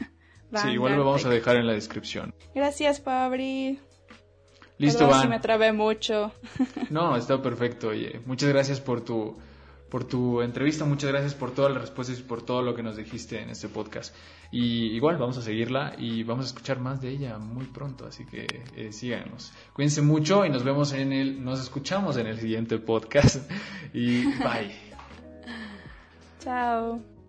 sí, 0.56 0.70
igual 0.70 0.96
lo 0.96 1.06
vamos 1.06 1.26
a 1.26 1.30
dejar 1.30 1.58
en 1.58 1.68
la 1.68 1.74
descripción. 1.74 2.34
Gracias, 2.56 3.00
Pabri. 3.00 3.80
Listo, 4.78 5.08
Van. 5.08 5.30
me 5.30 5.40
trabé 5.40 5.72
mucho. 5.72 6.32
No, 6.90 7.16
está 7.16 7.42
perfecto. 7.42 7.90
Oye, 7.90 8.20
muchas 8.26 8.50
gracias 8.50 8.82
por 8.82 9.02
tu, 9.02 9.38
por 9.92 10.06
tu 10.06 10.42
entrevista, 10.42 10.86
muchas 10.86 11.12
gracias 11.12 11.36
por 11.36 11.52
todas 11.52 11.74
las 11.74 11.82
respuestas 11.82 12.18
y 12.18 12.24
por 12.24 12.42
todo 12.44 12.62
lo 12.62 12.74
que 12.74 12.82
nos 12.82 12.96
dijiste 12.96 13.42
en 13.42 13.50
este 13.50 13.68
podcast. 13.68 14.16
Y 14.50 14.86
igual 14.96 15.18
vamos 15.18 15.38
a 15.38 15.42
seguirla 15.42 15.96
y 15.98 16.24
vamos 16.24 16.46
a 16.46 16.48
escuchar 16.48 16.80
más 16.80 17.02
de 17.02 17.10
ella 17.10 17.38
muy 17.38 17.66
pronto, 17.66 18.06
así 18.08 18.26
que 18.26 18.64
eh, 18.78 18.94
síganos. 18.94 19.52
Cuídense 19.74 20.02
mucho 20.02 20.46
y 20.46 20.50
nos 20.50 20.64
vemos 20.64 20.94
en 20.94 21.12
el, 21.12 21.44
nos 21.44 21.60
escuchamos 21.60 22.16
en 22.16 22.28
el 22.28 22.40
siguiente 22.40 22.80
podcast. 22.80 23.52
Y 23.94 24.24
bye. 24.24 24.74
Chao. 26.40 27.21